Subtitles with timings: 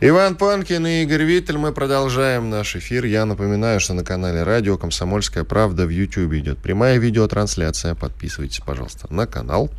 [0.00, 1.58] Иван Панкин и Игорь Виттель.
[1.58, 3.04] Мы продолжаем наш эфир.
[3.04, 7.96] Я напоминаю, что на канале радио «Комсомольская правда» в YouTube идет прямая видеотрансляция.
[7.96, 9.70] Подписывайтесь, пожалуйста, на канал.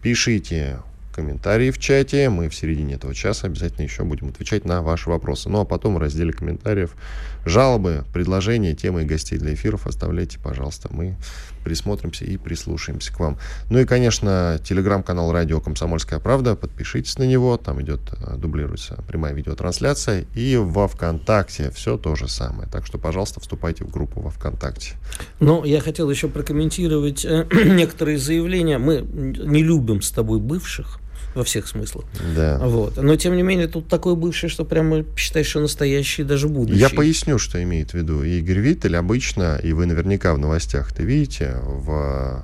[0.00, 0.78] Пишите
[1.14, 2.30] комментарии в чате.
[2.30, 5.50] Мы в середине этого часа обязательно еще будем отвечать на ваши вопросы.
[5.50, 6.96] Ну а потом в разделе комментариев
[7.44, 10.88] жалобы, предложения, темы и гостей для эфиров оставляйте, пожалуйста.
[10.90, 11.16] Мы
[11.66, 13.38] присмотримся и прислушаемся к вам.
[13.70, 16.54] Ну и, конечно, телеграм-канал «Радио Комсомольская правда».
[16.54, 20.26] Подпишитесь на него, там идет, э, дублируется прямая видеотрансляция.
[20.36, 22.68] И во ВКонтакте все то же самое.
[22.70, 24.92] Так что, пожалуйста, вступайте в группу во ВКонтакте.
[25.40, 28.78] Ну, я хотел еще прокомментировать э, некоторые заявления.
[28.78, 31.00] Мы не любим с тобой бывших
[31.36, 32.06] во всех смыслах.
[32.34, 32.58] Да.
[32.58, 32.96] Вот.
[32.96, 36.80] Но, тем не менее, тут такой бывший, что прямо считаешь, что настоящий даже будущий.
[36.80, 38.96] Я поясню, что имеет в виду Игорь Виттель.
[38.96, 42.42] Обычно, и вы наверняка в новостях это видите, в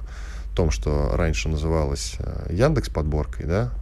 [0.55, 3.73] том, что раньше называлось э, Яндекс подборкой, да,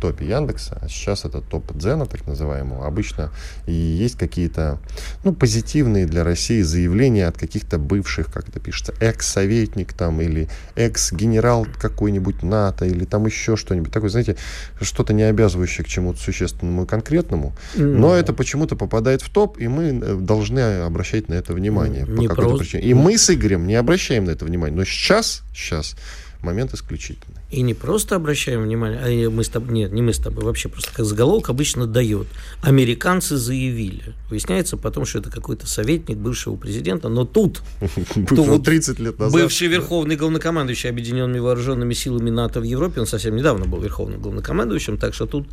[0.00, 3.30] топе Яндекса, а сейчас это топ Дзена, так называемого, обычно
[3.66, 4.78] и есть какие-то,
[5.22, 11.66] ну, позитивные для России заявления от каких-то бывших, как это пишется, экс-советник там, или экс-генерал
[11.78, 14.36] какой-нибудь НАТО, или там еще что-нибудь такое, знаете,
[14.80, 18.14] что-то не обязывающее к чему-то существенному и конкретному, но ну.
[18.14, 22.06] это почему-то попадает в топ, и мы э, должны обращать на это внимание.
[22.08, 22.82] Не по какой-то причине.
[22.84, 25.94] И мы с Игорем не обращаем на это внимание, но сейчас, сейчас
[26.42, 27.39] момент исключительный.
[27.50, 30.68] И не просто обращаем внимание, а мы с тобой, нет, не мы с тобой, вообще
[30.68, 32.28] просто как заголовок обычно дает.
[32.62, 34.14] Американцы заявили.
[34.28, 37.62] Выясняется потом, что это какой-то советник бывшего президента, но тут...
[38.28, 39.32] тут 30 лет назад.
[39.32, 44.96] Бывший верховный главнокомандующий Объединенными Вооруженными Силами НАТО в Европе, он совсем недавно был верховным главнокомандующим,
[44.96, 45.48] так что тут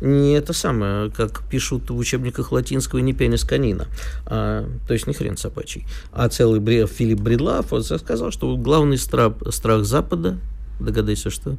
[0.00, 3.88] не это самое, как пишут в учебниках латинского, не пенис канина,
[4.26, 9.84] а, то есть не хрен собачий, а целый Филипп Бредлав сказал, что главный страх, страх
[9.84, 10.38] Запада
[10.80, 11.56] Догадайся, что?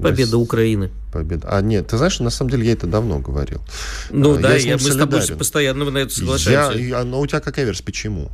[0.00, 0.90] Победа Украины.
[1.12, 1.48] Победа.
[1.50, 3.60] А нет, ты знаешь, на самом деле я это давно говорил.
[4.10, 6.78] Ну я да, я, мы с тобой постоянно на это соглашаемся.
[6.78, 7.84] Я, но у тебя какая версия?
[7.84, 8.30] Почему?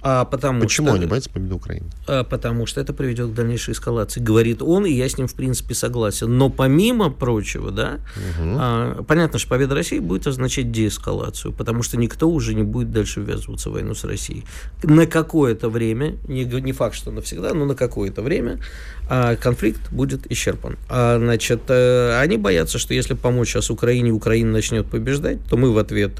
[0.00, 1.86] А потому Почему что, они боятся победы Украины?
[2.06, 5.34] А, потому что это приведет к дальнейшей эскалации, говорит он, и я с ним в
[5.34, 6.38] принципе согласен.
[6.38, 8.56] Но помимо прочего, да, угу.
[8.58, 13.20] а, понятно, что победа России будет означать деэскалацию, потому что никто уже не будет дальше
[13.20, 14.44] ввязываться в войну с Россией.
[14.84, 18.60] На какое-то время, не, не факт, что навсегда, но на какое-то время
[19.08, 20.76] а, конфликт будет исчерпан.
[20.88, 25.72] А, значит, а, они боятся, что если помочь сейчас Украине, Украина начнет побеждать, то мы
[25.72, 26.12] в ответ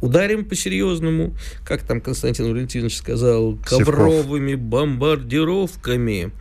[0.00, 1.34] ударим по-серьезному,
[1.64, 4.68] как там Константин Валентинович сказал, ковровыми Севков.
[4.68, 6.32] бомбардировками.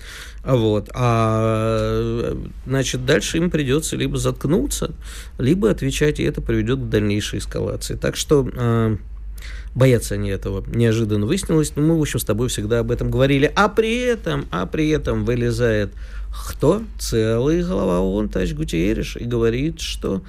[0.44, 0.90] Вот.
[0.94, 4.92] А значит, дальше им придется либо заткнуться,
[5.38, 7.96] либо отвечать, и это приведет к дальнейшей эскалации.
[7.96, 8.98] Так что э,
[9.74, 10.64] боятся они этого.
[10.68, 13.52] Неожиданно выяснилось, но мы, в общем, с тобой всегда об этом говорили.
[13.56, 15.94] А при этом, а при этом вылезает
[16.34, 16.84] кто?
[17.00, 20.24] Целый глава ООН, товарищ Гутиериш, и говорит, что а,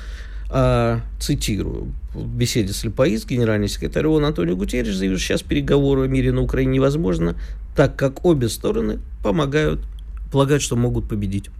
[1.19, 6.09] цитирую, в беседе с Лепоиз, генеральный секретарь ООН Антонио Гутерриш заявил, что сейчас переговоры о
[6.09, 7.35] мире на Украине невозможно,
[7.75, 9.81] так как обе стороны помогают,
[10.31, 11.51] полагают, что могут победить.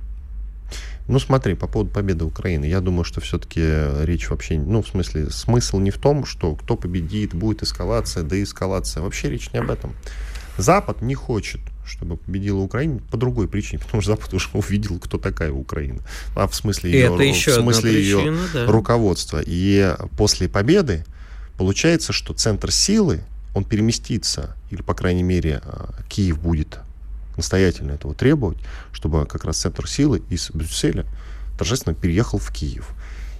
[1.07, 2.65] Ну, смотри, по поводу победы Украины.
[2.65, 3.61] Я думаю, что все-таки
[4.05, 8.43] речь вообще, ну, в смысле, смысл не в том, что кто победит, будет эскалация, да
[8.43, 9.03] эскалация.
[9.03, 9.93] Вообще речь не об этом.
[10.57, 15.19] Запад не хочет чтобы победила Украина по другой причине, потому что Запад уже увидел, кто
[15.19, 16.01] такая Украина,
[16.35, 18.67] а в смысле ее, Это еще в смысле причина, ее да.
[18.67, 19.43] руководства.
[19.45, 21.05] И после победы
[21.57, 23.21] получается, что центр силы,
[23.55, 26.79] он переместится, или, по крайней мере, а, Киев будет
[27.37, 28.59] настоятельно этого требовать,
[28.93, 31.05] чтобы как раз центр силы из Брюсселя
[31.59, 32.91] торжественно переехал в Киев.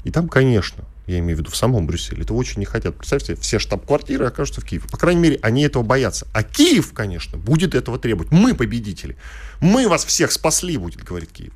[0.05, 2.97] И там, конечно, я имею в виду в самом Брюсселе, этого очень не хотят.
[2.97, 4.89] Представьте, все штаб-квартиры окажутся в Киеве.
[4.89, 6.27] По крайней мере, они этого боятся.
[6.33, 8.33] А Киев, конечно, будет этого требовать.
[8.33, 9.17] Мы победители.
[9.61, 11.53] Мы вас всех спасли, будет говорить Киев.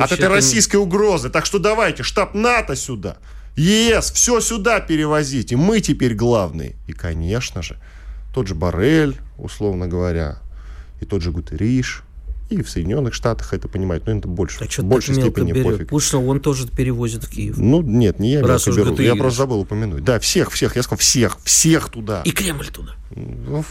[0.00, 1.28] От этой российской угрозы.
[1.28, 3.16] Так что давайте, штаб НАТО сюда.
[3.56, 5.56] ЕС, все сюда перевозите.
[5.56, 6.76] Мы теперь главные.
[6.86, 7.78] И, конечно же,
[8.32, 10.38] тот же Барель, условно говоря,
[11.00, 12.03] и тот же Гутериш,
[12.54, 15.72] и в Соединенных Штатах это понимают, но это больше, а в большей степени берет?
[15.72, 15.88] пофиг.
[15.88, 17.56] Пушно он тоже перевозит в Киев.
[17.58, 20.04] Ну, нет, не я Раз беру, я просто забыл упомянуть.
[20.04, 22.22] Да, всех, всех, я сказал всех, всех туда.
[22.24, 22.94] И Кремль туда.
[23.14, 23.64] Ну,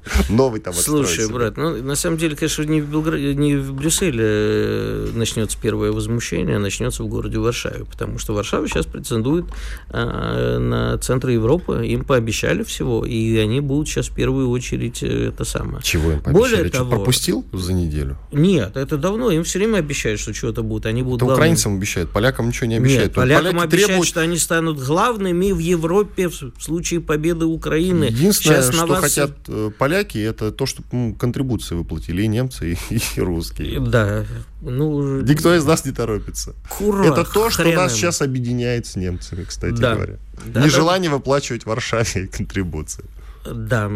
[0.28, 4.24] Новый там Слушай, брат, ну, на самом деле, конечно, не в, Белграде, не в Брюсселе
[4.24, 9.46] э, начнется первое возмущение, а начнется в городе Варшаве, потому что Варшава сейчас претендует
[9.90, 15.28] а, на центр Европы, им пообещали всего, и они будут сейчас в первую очередь э,
[15.28, 15.82] это самое.
[15.82, 16.56] Чего им пообещали?
[16.56, 18.16] Более того, пропустил за неделю?
[18.32, 21.42] Нет, это давно, им все время обещают, что что-то будет, они будут Это главными.
[21.42, 23.04] украинцам обещают, полякам ничего не обещают.
[23.04, 24.08] Нет, полякам обещают, требуют...
[24.08, 28.04] что они станут главными в Европе в случае победы Украины.
[28.04, 29.00] Единственное, сейчас что вас...
[29.00, 33.80] хотят э, поляки, это то, чтобы ну, контрибуции выплатили и немцы, и, и русские.
[33.80, 34.24] Да.
[34.60, 36.54] Ну, Никто из нас не торопится.
[36.68, 39.94] Кура, это то, что нас сейчас объединяет с немцами, кстати да.
[39.94, 40.18] говоря.
[40.46, 41.16] Да, Нежелание да.
[41.16, 43.04] выплачивать Варшаве контрибуции.
[43.44, 43.86] Да,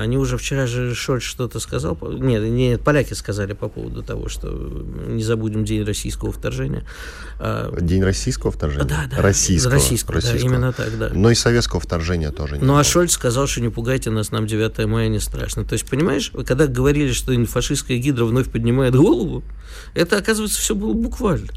[0.00, 1.98] они уже вчера же Шольц что-то сказал.
[2.02, 6.84] Нет, нет, поляки сказали по поводу того, что не забудем день российского вторжения.
[7.38, 8.84] А, день российского вторжения?
[8.84, 9.22] Да, да.
[9.22, 9.72] Российского.
[9.72, 10.50] Российского, российского.
[10.50, 11.10] Да, именно так, да.
[11.14, 14.46] Но и советского вторжения тоже не Ну, а Шольц сказал, что не пугайте нас, нам
[14.46, 15.64] 9 мая не страшно.
[15.64, 19.42] То есть, понимаешь, когда говорили, что фашистская гидра вновь поднимает голову,
[19.94, 21.48] это, оказывается, все было буквально.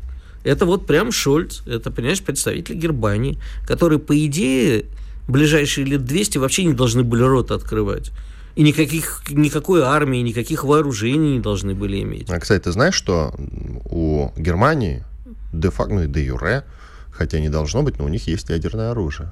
[0.45, 4.85] Это вот прям Шольц, это, понимаешь, представитель Германии, который, по идее,
[5.27, 8.11] ближайшие лет 200 вообще не должны были рот открывать.
[8.55, 12.29] И никаких, никакой армии, никаких вооружений не должны были иметь.
[12.29, 13.33] А, кстати, ты знаешь, что
[13.85, 15.03] у Германии
[15.51, 16.63] де-факто, ну и де-юре,
[17.11, 19.31] хотя не должно быть, но у них есть ядерное оружие.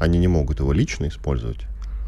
[0.00, 1.60] Они не могут его лично использовать,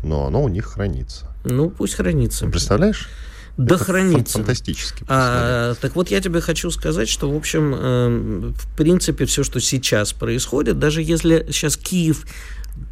[0.03, 1.31] но оно у них хранится.
[1.45, 2.47] Ну, пусть хранится.
[2.47, 3.09] Представляешь?
[3.57, 4.39] Да Это хранится.
[4.39, 5.05] Фантастически.
[5.07, 9.61] А, так вот, я тебе хочу сказать, что, в общем, э, в принципе, все, что
[9.61, 12.27] сейчас происходит, даже если сейчас Киев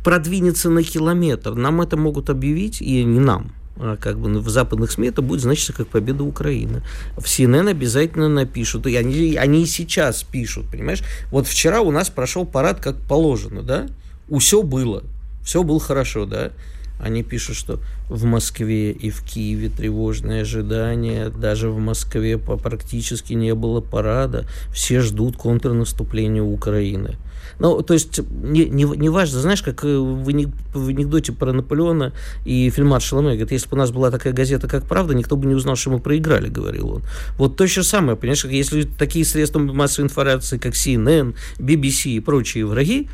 [0.05, 1.55] продвинется на километр.
[1.55, 5.41] Нам это могут объявить, и не нам, а как бы в западных СМИ это будет
[5.41, 6.83] значиться как победа Украины.
[7.17, 11.03] В CNN обязательно напишут, и они, они и сейчас пишут, понимаешь?
[11.31, 13.89] Вот вчера у нас прошел парад как положено, да?
[14.29, 15.03] У все было,
[15.45, 16.53] все было хорошо, да?
[17.03, 21.29] Они пишут, что в Москве и в Киеве тревожные ожидания.
[21.29, 24.47] Даже в Москве практически не было парада.
[24.73, 27.17] Все ждут контрнаступления Украины.
[27.59, 32.13] Ну, то есть, не, не, не важно, знаешь, как э, в, в анекдоте про Наполеона
[32.45, 35.47] и фельдмаршала Мэй, говорит, если бы у нас была такая газета, как «Правда», никто бы
[35.47, 37.03] не узнал, что мы проиграли, говорил он.
[37.37, 42.65] Вот то же самое, понимаешь, если такие средства массовой информации, как CNN, BBC и прочие
[42.65, 43.09] враги,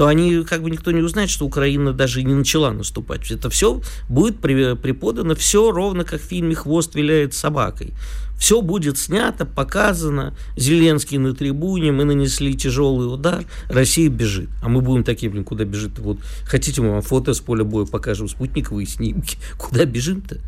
[0.00, 3.30] то они как бы никто не узнает, что Украина даже не начала наступать.
[3.30, 7.92] Это все будет преподано, все ровно как в фильме «Хвост виляет собакой».
[8.38, 10.34] Все будет снято, показано.
[10.56, 14.48] Зеленский на трибуне, мы нанесли тяжелый удар, Россия бежит.
[14.62, 15.98] А мы будем такие, блин, куда бежит?
[15.98, 16.16] Вот
[16.46, 19.36] хотите, мы вам фото с поля боя покажем, спутниковые снимки.
[19.58, 20.38] Куда бежим-то?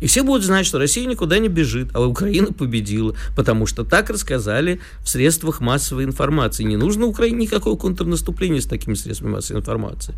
[0.00, 4.10] И все будут знать, что Россия никуда не бежит, а Украина победила, потому что так
[4.10, 6.62] рассказали в средствах массовой информации.
[6.62, 10.14] Не нужно Украине никакого контрнаступления с такими средствами массовой информации.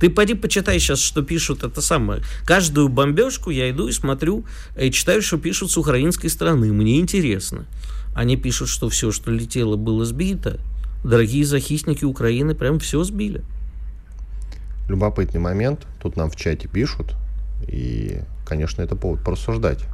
[0.00, 2.22] Ты пойди почитай сейчас, что пишут это самое.
[2.44, 4.44] Каждую бомбежку я иду и смотрю,
[4.78, 6.72] и читаю, что пишут с украинской стороны.
[6.72, 7.64] Мне интересно.
[8.14, 10.60] Они пишут, что все, что летело, было сбито.
[11.04, 13.42] Дорогие захисники Украины прям все сбили.
[14.88, 15.86] Любопытный момент.
[16.02, 17.14] Тут нам в чате пишут,
[17.66, 19.84] и, конечно, это повод порассуждать.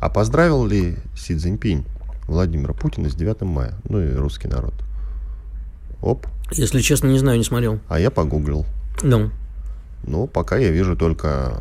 [0.00, 1.84] А поздравил ли Си Цзиньпинь
[2.26, 3.74] Владимира Путина с 9 мая?
[3.88, 4.74] Ну и русский народ.
[6.00, 6.26] Оп.
[6.50, 7.78] Если честно, не знаю, не смотрел.
[7.88, 8.66] А я погуглил.
[9.02, 9.30] Ну.
[10.04, 11.56] Ну, пока я вижу только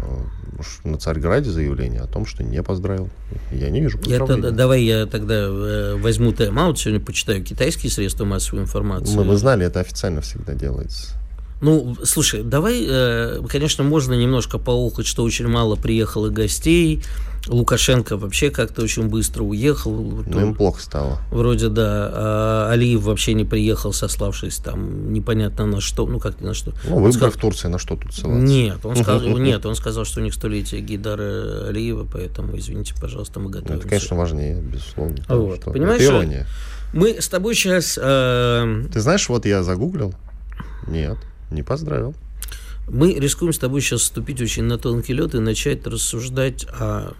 [0.83, 3.09] э, на Царьграде заявление о том, что не поздравил.
[3.51, 3.99] Я не вижу.
[4.05, 9.15] Я, давай я тогда э, возьму тайм-аут, сегодня почитаю китайские средства массовой информации.
[9.15, 11.20] Мы, мы знали, это официально всегда делается.
[11.61, 17.03] Ну, слушай, давай, э, конечно, можно немножко поухать, что очень мало приехало гостей.
[17.47, 19.91] Лукашенко вообще как-то очень быстро уехал.
[19.91, 21.19] Ну, им плохо стало.
[21.31, 22.11] Вроде, да.
[22.13, 26.05] А Алиев вообще не приехал, сославшись там непонятно на что.
[26.05, 26.73] Ну, как на что.
[26.83, 27.31] Ну, выборы сказал...
[27.31, 28.45] в Турции, на что тут ссылаться?
[28.45, 33.39] Нет, он сказал, нет, он сказал, что у них столетие Гидара Алиева, поэтому, извините, пожалуйста,
[33.39, 33.79] мы готовимся.
[33.79, 35.17] Это, конечно, важнее, безусловно.
[35.27, 36.47] Вот, понимаешь, это ирония.
[36.93, 37.97] Мы с тобой сейчас...
[38.01, 38.83] Э...
[38.91, 40.13] Ты знаешь, вот я загуглил.
[40.87, 41.17] Нет.
[41.51, 42.15] Не поздравил.
[42.89, 47.13] Мы рискуем с тобой сейчас вступить очень на тонкий лед и начать рассуждать о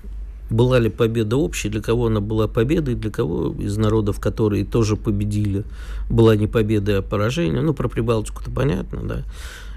[0.52, 4.98] была ли победа общей, для кого она была победой, для кого из народов, которые тоже
[4.98, 5.64] победили,
[6.10, 7.62] была не победа, а поражение.
[7.62, 9.24] Ну, про Прибалтику-то понятно, да.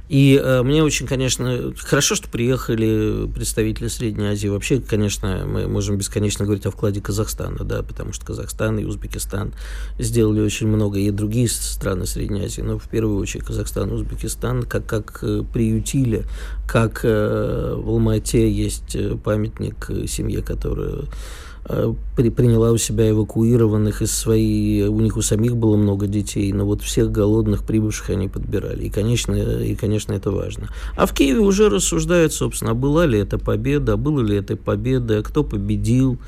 [0.08, 4.48] И э, мне очень, конечно, хорошо, что приехали представители Средней Азии.
[4.48, 9.54] Вообще, конечно, мы можем бесконечно говорить о вкладе Казахстана, да, потому что Казахстан и Узбекистан
[9.98, 14.64] сделали очень много, и другие страны Средней Азии, но в первую очередь Казахстан и Узбекистан
[14.64, 16.24] как, как э, приютили,
[16.68, 21.04] как э, в Алмате есть э, памятник семье, которая э,
[22.16, 26.66] при, приняла у себя эвакуированных из своей, у них у самих было много детей, но
[26.66, 28.84] вот всех голодных прибывших они подбирали.
[28.84, 30.68] И, конечно, и, конечно, это важно.
[30.96, 35.42] А в Киеве уже рассуждают, собственно, была ли это победа, было ли это победа, кто
[35.42, 36.18] победил,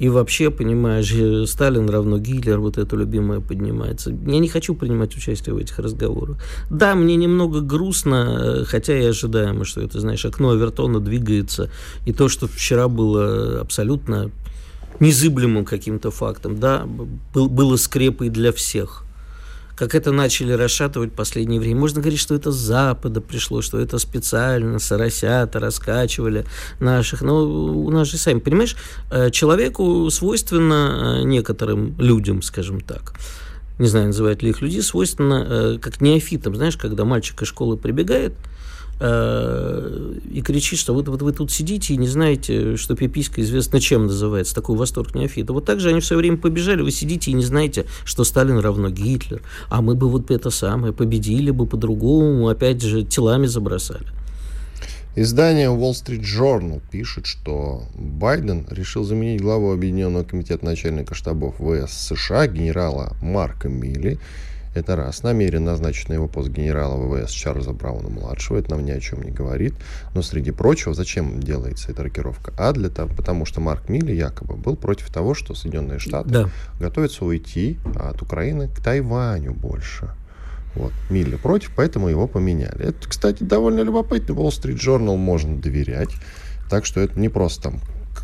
[0.00, 4.10] и вообще, понимаешь, э, Сталин равно Гитлер, вот это любимое поднимается.
[4.10, 6.38] Я не хочу принимать участие в этих разговорах.
[6.70, 11.68] Да, мне немного грустно, э, хотя и ожидаемо, что это, знаешь, окно Авертона двигается.
[12.06, 14.30] И то, что вчера было абсолютно
[15.00, 16.86] незыблемым каким-то фактом, да,
[17.34, 19.04] было скрепой для всех–
[19.80, 21.80] как это начали расшатывать в последнее время.
[21.80, 26.44] Можно говорить, что это с Запада пришло, что это специально, соросята раскачивали
[26.80, 27.22] наших.
[27.22, 28.76] Но у нас же, сами понимаешь,
[29.10, 33.14] э, человеку свойственно э, некоторым людям, скажем так,
[33.78, 37.78] не знаю, называют ли их люди, свойственно, э, как неофитам, знаешь, когда мальчик из школы
[37.78, 38.34] прибегает,
[39.02, 43.80] Э, и кричит, что вот, вот вы тут сидите и не знаете, что пиписька известно
[43.80, 45.54] чем называется, такой восторг неофита.
[45.54, 48.90] Вот так же они все время побежали, вы сидите и не знаете, что Сталин равно
[48.90, 49.40] Гитлер,
[49.70, 54.06] а мы бы вот это самое победили бы по-другому, опять же, телами забросали.
[55.16, 61.92] Издание Wall Street Journal пишет, что Байден решил заменить главу Объединенного комитета начальника штабов ВС
[61.92, 64.18] США генерала Марка Милли
[64.74, 65.22] это раз.
[65.22, 68.58] Намерен назначить на его пост генерала ВВС Чарльза Брауна-младшего.
[68.58, 69.74] Это нам ни о чем не говорит.
[70.14, 72.52] Но, среди прочего, зачем делается эта рокировка?
[72.56, 76.50] А для того, потому что Марк Милли якобы был против того, что Соединенные Штаты да.
[76.78, 80.10] готовятся уйти от Украины к Тайваню больше.
[80.76, 82.86] Вот, Милли против, поэтому его поменяли.
[82.86, 84.34] Это, кстати, довольно любопытно.
[84.34, 86.10] Wall Street Journal можно доверять.
[86.68, 87.80] Так что это не просто там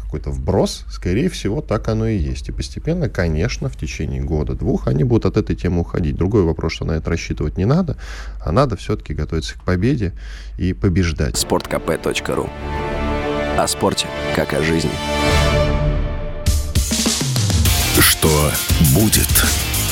[0.07, 2.49] какой-то вброс, скорее всего, так оно и есть.
[2.49, 6.17] И постепенно, конечно, в течение года-двух они будут от этой темы уходить.
[6.17, 7.97] Другой вопрос, что на это рассчитывать не надо,
[8.45, 10.15] а надо все-таки готовиться к победе
[10.59, 11.35] и побеждать.
[11.35, 12.49] sportkp.ru
[13.59, 14.91] О спорте, как о жизни.
[17.99, 18.51] Что
[18.95, 19.29] будет?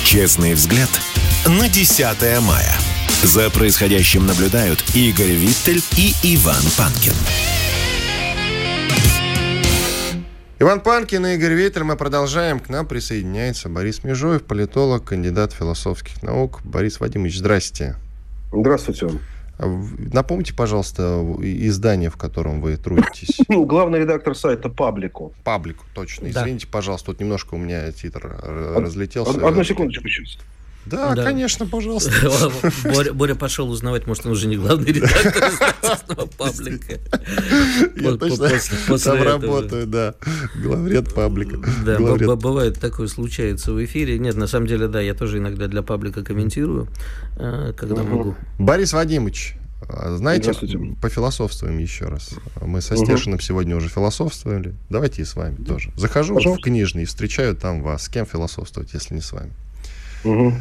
[0.04, 0.90] Честный взгляд
[1.46, 2.74] на 10 мая.
[3.22, 7.14] За происходящим наблюдают Игорь Виттель и Иван Панкин.
[10.64, 11.84] Иван Панкин и Игорь Ветер.
[11.84, 12.58] Мы продолжаем.
[12.58, 16.62] К нам присоединяется Борис Межоев, политолог, кандидат философских наук.
[16.64, 17.96] Борис Вадимович, здрасте.
[18.50, 19.10] Здравствуйте.
[19.58, 23.40] Напомните, пожалуйста, издание, в котором вы трудитесь.
[23.50, 25.34] Главный редактор сайта Паблику.
[25.44, 26.30] Паблику, точно.
[26.30, 26.72] Извините, да.
[26.72, 29.46] пожалуйста, тут немножко у меня титр разлетелся.
[29.46, 30.38] Одну секундочку сейчас.
[30.86, 32.10] Да, да, конечно, пожалуйста.
[32.84, 35.52] Боря, Боря пошел узнавать, может, он уже не главный редактор
[36.36, 37.00] паблика.
[37.96, 40.14] Я точно там работаю, да.
[40.62, 41.58] Главред паблика.
[41.84, 41.98] Да,
[42.36, 44.18] бывает такое, случается в эфире.
[44.18, 46.88] Нет, на самом деле, да, я тоже иногда для паблика комментирую,
[47.36, 48.34] э, когда могу.
[48.58, 49.56] Борис Вадимович,
[49.88, 50.52] а знаете,
[51.00, 52.30] пофилософствуем еще раз.
[52.60, 54.74] Мы со Стешиным сегодня уже философствовали.
[54.90, 55.90] Давайте и с вами тоже.
[55.96, 58.04] Захожу в книжный и встречаю там вас.
[58.04, 59.52] С кем философствовать, если не с вами?
[60.24, 60.54] Угу.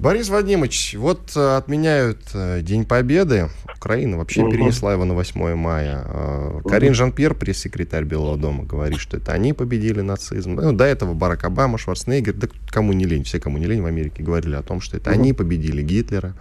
[0.00, 3.50] Борис Вадимович, вот э, отменяют э, День Победы.
[3.76, 4.52] Украина вообще угу.
[4.52, 6.02] перенесла его на 8 мая.
[6.02, 6.68] Угу.
[6.70, 10.54] Карин Жан-Пьер, пресс-секретарь Белого дома, говорит, что это они победили нацизм.
[10.54, 13.86] Ну, до этого Барак Обама, Шварценеггер, да кому не лень, все, кому не лень в
[13.86, 15.20] Америке говорили о том, что это угу.
[15.20, 16.34] они победили Гитлера,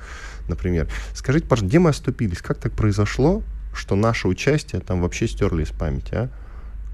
[0.47, 0.87] например.
[1.13, 2.41] Скажите, пожалуйста, где мы оступились?
[2.41, 3.43] Как так произошло,
[3.73, 6.29] что наше участие там вообще стерли из памяти, а?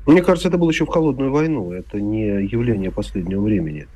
[0.06, 1.72] Мне кажется, это было еще в холодную войну.
[1.72, 3.88] Это не явление последнего времени.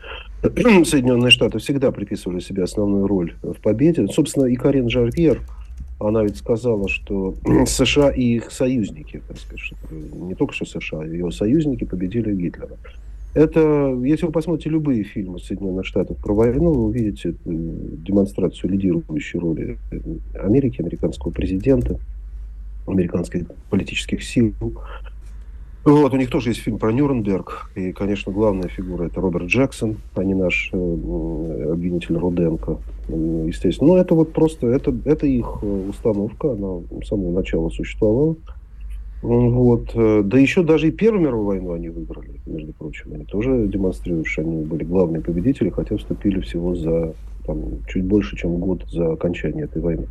[0.42, 4.08] Соединенные Штаты всегда приписывали себе основную роль в победе.
[4.08, 5.42] Собственно, и Карен Жарвьер,
[6.00, 7.36] она ведь сказала, что
[7.66, 12.78] США и их союзники, так сказать, не только что США, а ее союзники победили Гитлера.
[13.36, 19.40] Это, если вы посмотрите любые фильмы Соединенных Штатов про войну, вы увидите э, демонстрацию лидирующей
[19.40, 19.78] роли
[20.34, 22.00] Америки, американского президента,
[22.88, 24.56] американских политических сил.
[25.86, 27.72] Вот, у них тоже есть фильм про Нюрнберг.
[27.76, 30.78] И, конечно, главная фигура это Роберт Джексон, а не наш э,
[31.72, 33.94] обвинитель Руденко, естественно.
[33.94, 38.36] Но это вот просто, это, это их э, установка, она с самого начала существовала.
[39.22, 39.92] Вот.
[39.96, 43.14] Э, да еще даже и Первую мировую войну они выиграли, между прочим.
[43.14, 47.14] Они тоже демонстрируют, что они были главные победители, хотя вступили всего за
[47.46, 50.08] там, чуть больше, чем год за окончание этой войны.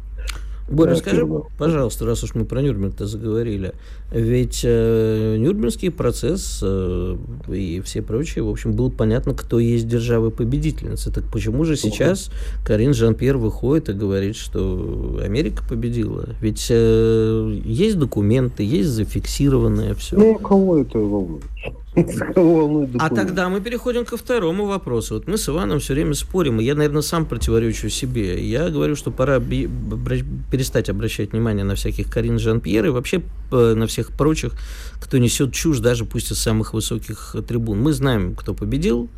[0.69, 3.73] Боря, скажи, пожалуйста, раз уж мы про Нюрнберг-то заговорили,
[4.13, 7.17] ведь э, Нюрнбергский процесс э,
[7.49, 11.13] и все прочие, в общем, было понятно, кто есть держава-победительница.
[11.13, 12.31] Так почему же сейчас
[12.65, 16.29] Карин Жан-Пьер выходит и говорит, что Америка победила?
[16.41, 20.17] Ведь э, есть документы, есть зафиксированное все.
[20.17, 21.45] Ну, кого это волнует?
[22.99, 25.15] А тогда мы переходим ко второму вопросу.
[25.15, 28.45] Вот мы с Иваном все время спорим, и я, наверное, сам противоречу себе.
[28.45, 33.87] Я говорю, что пора перестать обращать внимание на всяких Карин Жан-Пьер и вообще э, на
[33.87, 34.53] всех прочих,
[35.01, 37.81] кто несет чушь, даже пусть из самых высоких трибун.
[37.81, 39.09] Мы знаем, кто победил,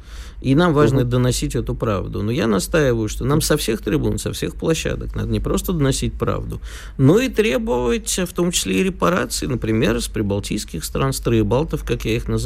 [0.40, 1.08] и нам важно угу.
[1.08, 2.22] доносить эту правду.
[2.22, 6.14] Но я настаиваю, что нам со всех трибун, со всех площадок надо не просто доносить
[6.14, 6.60] правду,
[6.98, 12.04] но и требовать, в том числе и репарации, например, с прибалтийских стран, с троебалтов, как
[12.04, 12.39] я их называю,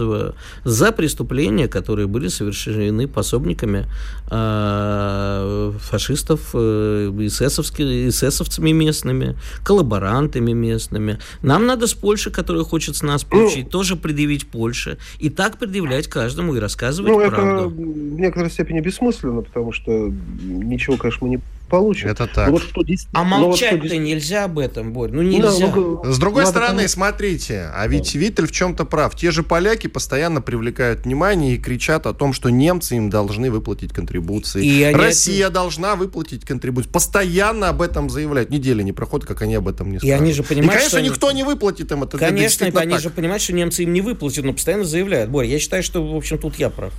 [0.65, 3.87] за преступления, которые были совершены пособниками
[4.31, 11.19] э, фашистов, э, эсэсовцами местными, коллаборантами местными.
[11.43, 14.99] Нам надо с Польшей, которая хочет с нас ну, получить, ну, тоже предъявить Польше.
[15.19, 17.37] И так предъявлять каждому и рассказывать ну, правду.
[17.37, 22.09] Это в некоторой степени бессмысленно, потому что ничего, конечно, мы не получим.
[22.09, 22.51] Это так.
[22.51, 23.97] вот что, а молчать-то вот что...
[23.97, 25.11] нельзя об этом, Борь.
[25.11, 25.67] Ну нельзя.
[25.67, 26.89] Да, ну, С другой стороны, тому...
[26.89, 28.19] смотрите, а ведь да.
[28.19, 29.15] Виттель в чем-то прав.
[29.17, 33.93] Те же поляки постоянно привлекают внимание и кричат о том, что немцы им должны выплатить
[33.93, 34.65] контрибуции.
[34.65, 35.55] И Россия это...
[35.55, 36.89] должна выплатить контрибуции.
[36.91, 38.51] Постоянно об этом заявляют.
[38.51, 40.09] Недели не проходит, как они об этом не скажут.
[40.09, 41.37] И они же понимают, и, конечно, что никто они...
[41.39, 42.19] не выплатит им это.
[42.19, 43.01] Конечно, это они так.
[43.01, 45.31] же понимают, что немцы им не выплатят, но постоянно заявляют.
[45.31, 46.93] Борь, я считаю, что, в общем, тут я прав.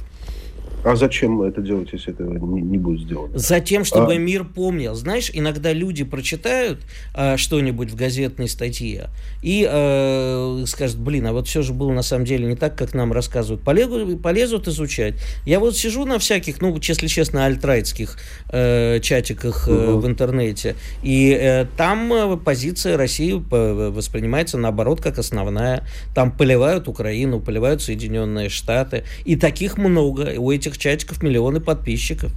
[0.85, 3.35] А зачем это делать, если этого не, не будет сделано?
[3.35, 4.17] Затем, чтобы а...
[4.17, 4.93] мир помнил.
[4.93, 6.79] Знаешь, иногда люди прочитают
[7.15, 9.09] э, что-нибудь в газетной статье
[9.41, 12.93] и э, скажут, блин, а вот все же было на самом деле не так, как
[12.93, 13.63] нам рассказывают.
[13.63, 15.15] Полезут, полезут изучать.
[15.43, 18.17] Я вот сижу на всяких, ну, если честно, альтрайтских
[18.49, 20.01] э, чатиках э, угу.
[20.01, 25.83] в интернете, и э, там э, позиция России воспринимается, наоборот, как основная.
[26.13, 29.03] Там поливают Украину, поливают Соединенные Штаты.
[29.25, 30.35] И таких много.
[30.37, 32.31] У этих этих чатиков миллионы подписчиков.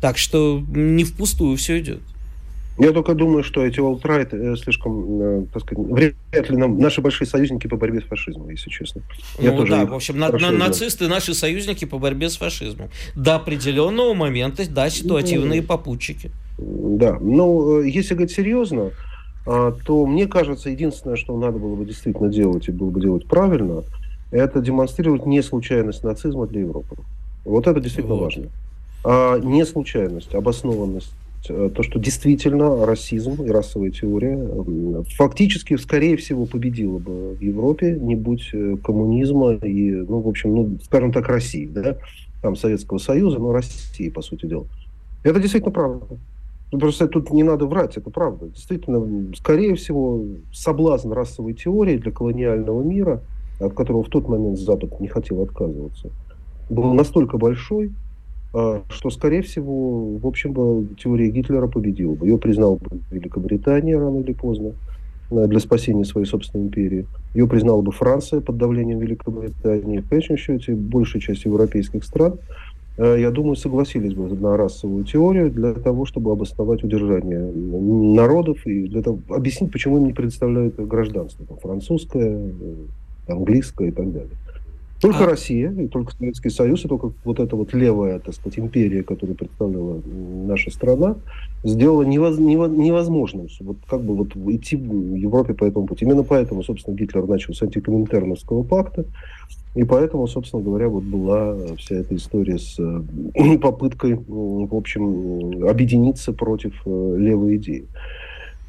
[0.00, 2.00] Так что не впустую все идет.
[2.78, 7.00] Я только думаю, что эти олтрайт э, слишком, э, так сказать, вряд ли нам наши
[7.00, 9.02] большие союзники по борьбе с фашизмом, если честно.
[9.40, 12.88] Я ну да, в общем, на, на, нацисты наши союзники по борьбе с фашизмом.
[13.16, 16.30] До определенного момента, да, ситуативные ну, попутчики.
[16.56, 18.92] Да, но э, если говорить серьезно,
[19.44, 23.26] а, то мне кажется, единственное, что надо было бы действительно делать и было бы делать
[23.26, 23.82] правильно,
[24.30, 26.96] это демонстрировать не случайность нацизма для Европы.
[27.48, 28.24] Вот это действительно вот.
[28.24, 28.48] важно.
[29.04, 31.12] А не случайность, обоснованность.
[31.48, 34.38] Э, то, что действительно расизм и расовая теория
[35.16, 40.54] фактически, скорее всего, победила бы в Европе, не будь э, коммунизма и, ну, в общем,
[40.54, 41.96] ну, скажем так, России, да,
[42.42, 44.66] там Советского Союза, но России, по сути дела.
[45.22, 46.06] Это действительно правда.
[46.70, 48.48] Ну, просто тут не надо врать, это правда.
[48.48, 53.22] Действительно, скорее всего, соблазн расовой теории для колониального мира,
[53.58, 56.10] от которого в тот момент Запад не хотел отказываться,
[56.68, 57.92] был настолько большой,
[58.54, 62.26] а, что, скорее всего, в общем, бы теория Гитлера победила бы.
[62.26, 64.72] Ее признала бы Великобритания рано или поздно
[65.30, 67.06] э, для спасения своей собственной империи.
[67.34, 69.98] Ее признала бы Франция под давлением Великобритании.
[69.98, 72.38] В конечном счете, большая часть европейских стран,
[72.96, 78.88] э, я думаю, согласились бы на расовую теорию для того, чтобы обосновать удержание народов и
[78.88, 81.44] для того, объяснить, почему им не предоставляют гражданство.
[81.44, 82.74] Там, французское, э,
[83.28, 84.30] английское и так далее.
[85.00, 85.26] Только а...
[85.26, 89.36] Россия, и только Советский Союз, и только вот эта вот левая, так сказать, империя, которую
[89.36, 90.00] представляла
[90.46, 91.16] наша страна,
[91.62, 96.04] сделала невоз, невозможным вот как бы вот идти в Европе по этому пути.
[96.04, 99.04] Именно поэтому, собственно, Гитлер начал с антикоминтерновского пакта,
[99.74, 106.32] и поэтому, собственно говоря, вот была вся эта история с э, попыткой, в общем, объединиться
[106.32, 107.86] против э, левой идеи.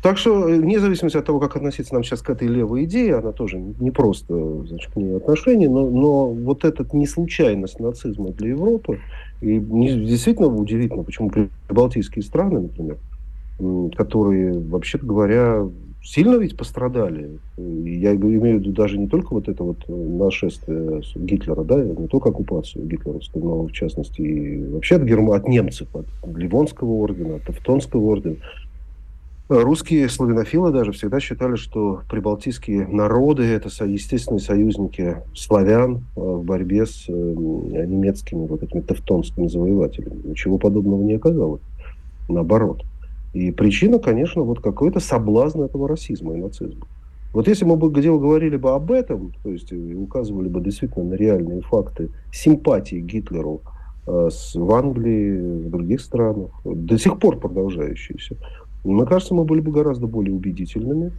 [0.01, 3.15] Так что, э, вне зависимости от того, как относиться нам сейчас к этой левой идее,
[3.17, 4.33] она тоже не просто
[4.65, 8.99] значит, к ней отношение, но, но вот эта не случайность нацизма для Европы,
[9.41, 11.31] и действительно удивительно, почему
[11.69, 12.97] балтийские страны, например,
[13.95, 15.67] которые, вообще говоря,
[16.01, 17.37] сильно ведь пострадали.
[17.57, 22.29] Я имею в виду даже не только вот это вот нашествие Гитлера, да, не только
[22.29, 25.31] оккупацию гитлеровскую, но в частности и вообще от, герм...
[25.31, 28.37] от немцев, от Ливонского ордена, от Тевтонского ордена.
[29.49, 36.85] Русские славянофилы даже всегда считали, что прибалтийские народы– это естественные союзники славян э, в борьбе
[36.85, 40.21] с э, немецкими вот этими тевтонскими завоевателями.
[40.23, 41.63] Ничего подобного не оказалось.
[42.27, 42.83] Наоборот.
[43.33, 46.85] И причина, конечно, вот какой-то соблазн этого расизма и нацизма.
[47.33, 51.13] Вот если мы бы где говорили бы об этом, то есть указывали бы действительно на
[51.15, 53.61] реальные факты симпатии Гитлеру
[54.05, 58.37] э, в Англии, в других странах, до сих пор продолжающиеся,
[58.83, 61.11] мне кажется, мы были бы гораздо более убедительными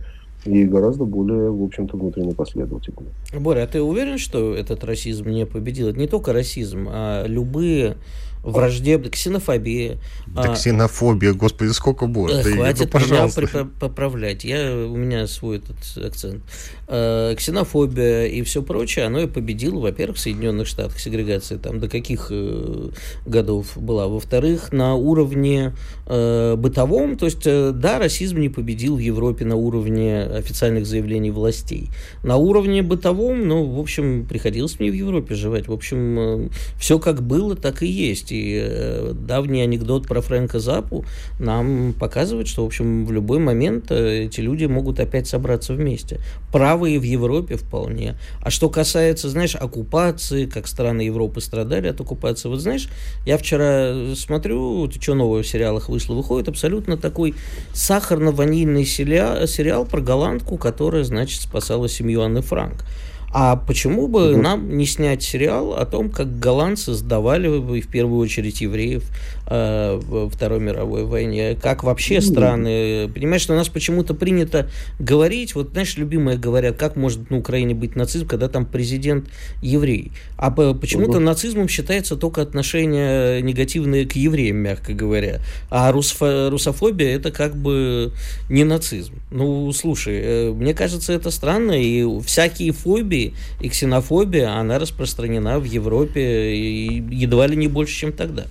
[0.44, 3.10] и гораздо более, в общем-то, внутренне последовательными.
[3.38, 5.88] Боря, а ты уверен, что этот расизм не победил?
[5.88, 7.96] Это не только расизм, а любые
[8.42, 9.98] враждебность, ксенофобия.
[10.26, 12.44] Да а, ксенофобия, господи, сколько будет?
[12.44, 16.42] Да, хватит ну, меня при- поправлять, я, у меня свой этот акцент.
[16.86, 21.88] А, ксенофобия и все прочее, оно и победило, во-первых, в Соединенных Штатах, сегрегация там до
[21.88, 22.90] каких э,
[23.26, 25.74] годов была, во-вторых, на уровне
[26.06, 31.30] э, бытовом, то есть, э, да, расизм не победил в Европе на уровне официальных заявлений
[31.30, 31.90] властей,
[32.22, 36.48] на уровне бытовом, ну, в общем, приходилось мне в Европе жевать, в общем, э,
[36.78, 41.04] все как было, так и есть, и э, давний анекдот про Фрэнка Запу
[41.38, 46.20] нам показывает, что, в общем, в любой момент э, эти люди могут опять собраться вместе.
[46.52, 48.16] Правые в Европе вполне.
[48.42, 52.88] А что касается, знаешь, оккупации, как страны Европы страдали от оккупации, вот знаешь,
[53.26, 57.34] я вчера смотрю, ты что новое в сериалах вышло, выходит абсолютно такой
[57.72, 62.84] сахарно-ванильный сериал, сериал про голландку, которая, значит, спасала семью Анны Франк.
[63.32, 64.42] А почему бы угу.
[64.42, 69.04] нам не снять сериал о том, как голландцы сдавали, в первую очередь, евреев
[69.46, 71.56] э, во Второй мировой войне?
[71.60, 73.08] Как вообще страны...
[73.14, 77.74] Понимаешь, что у нас почему-то принято говорить, вот, знаешь, любимые говорят, как может на Украине
[77.74, 79.28] быть нацизм, когда там президент
[79.62, 80.10] еврей?
[80.36, 81.20] А почему-то угу.
[81.20, 85.40] нацизмом считается только отношение негативное к евреям, мягко говоря.
[85.70, 88.12] А русфо- русофобия это как бы
[88.48, 89.14] не нацизм.
[89.30, 93.19] Ну, слушай, э, мне кажется, это странно, и всякие фобии
[93.60, 98.46] и ксенофобия, она распространена в Европе едва ли не больше, чем тогда.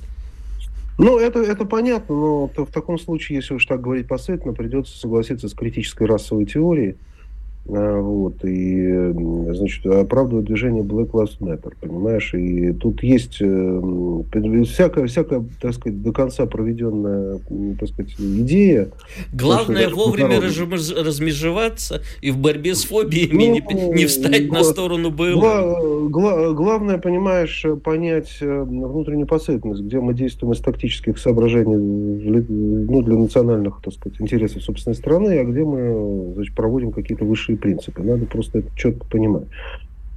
[0.97, 5.47] Ну, это, это понятно, но в таком случае, если уж так говорить последовательно, придется согласиться
[5.47, 6.97] с критической расовой теорией,
[7.65, 9.13] вот, и,
[9.53, 12.33] значит, оправдывает движение Black Lives Matter, понимаешь?
[12.33, 13.81] И тут есть э,
[14.65, 17.39] всякая, всякая, так сказать, до конца проведенная,
[17.79, 18.89] так сказать, идея.
[19.33, 24.59] Главное что, вовремя раз, размежеваться и в борьбе с фобиями ну, не, не встать гла-
[24.59, 25.39] на сторону БЛМ.
[25.39, 33.01] Гла- гла- главное, понимаешь, понять э, внутреннюю последовательность, где мы действуем из тактических соображений ну,
[33.03, 38.03] для национальных, так сказать, интересов собственной страны, а где мы значит, проводим какие-то высшие принципы.
[38.03, 39.47] Надо просто это четко понимать.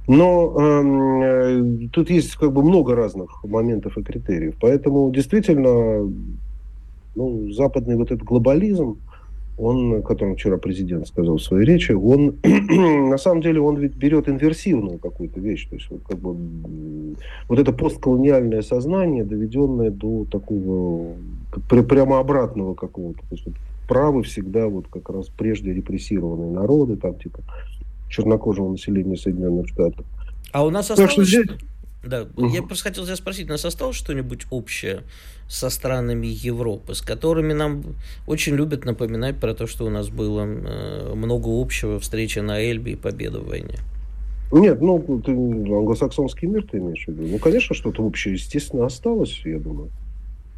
[0.07, 4.55] Но э, тут есть как бы много разных моментов и критериев.
[4.59, 6.11] Поэтому действительно
[7.15, 8.97] ну, западный вот этот глобализм,
[9.57, 13.95] он, о котором вчера президент сказал в своей речи, он на самом деле он ведь
[13.95, 15.67] берет инверсивную какую-то вещь.
[15.69, 16.35] То есть вот, как бы,
[17.47, 21.13] вот это постколониальное сознание, доведенное до такого
[21.67, 23.19] прямо обратного какого-то.
[23.19, 23.55] То есть вот,
[23.87, 27.39] правы всегда вот как раз прежде репрессированные народы, там типа
[28.09, 30.05] чернокожего населения Соединенных Штатов.
[30.51, 31.11] А у нас осталось...
[31.11, 31.47] что здесь...
[32.03, 32.47] Да, угу.
[32.47, 35.03] я просто хотел тебя спросить, у нас осталось что-нибудь общее
[35.47, 37.95] со странами Европы, с которыми нам
[38.27, 42.93] очень любят напоминать про то, что у нас было э, много общего, встречи на Эльбе
[42.93, 43.75] и победа в войне?
[44.51, 47.23] Нет, ну, ты англосаксонский мир ты имеешь в виду?
[47.25, 49.89] Ну, конечно, что-то общее, естественно, осталось, я думаю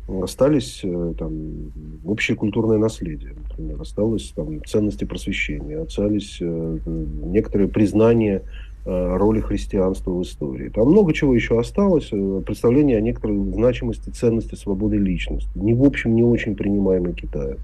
[0.08, 1.72] остались э, там,
[2.06, 8.44] общее культурное наследие, например, осталось там, ценности просвещения, остались э, некоторые признания
[8.86, 10.70] э, роли христианства в истории.
[10.70, 12.10] Там много чего еще осталось,
[12.46, 17.58] представление о некоторой значимости, ценности свободы личности, не в общем не очень принимаемой Китаем.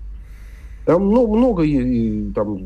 [0.86, 2.58] Там много, много и, там,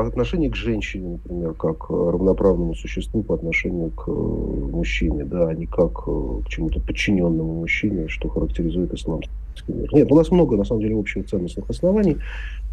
[0.00, 5.66] отношений к женщине, например, как равноправному существу по отношению к э, мужчине, да, а не
[5.66, 9.30] как э, к чему-то подчиненному мужчине, что характеризует исламский.
[9.68, 12.18] Нет, у нас много, на самом деле, общих ценностных оснований.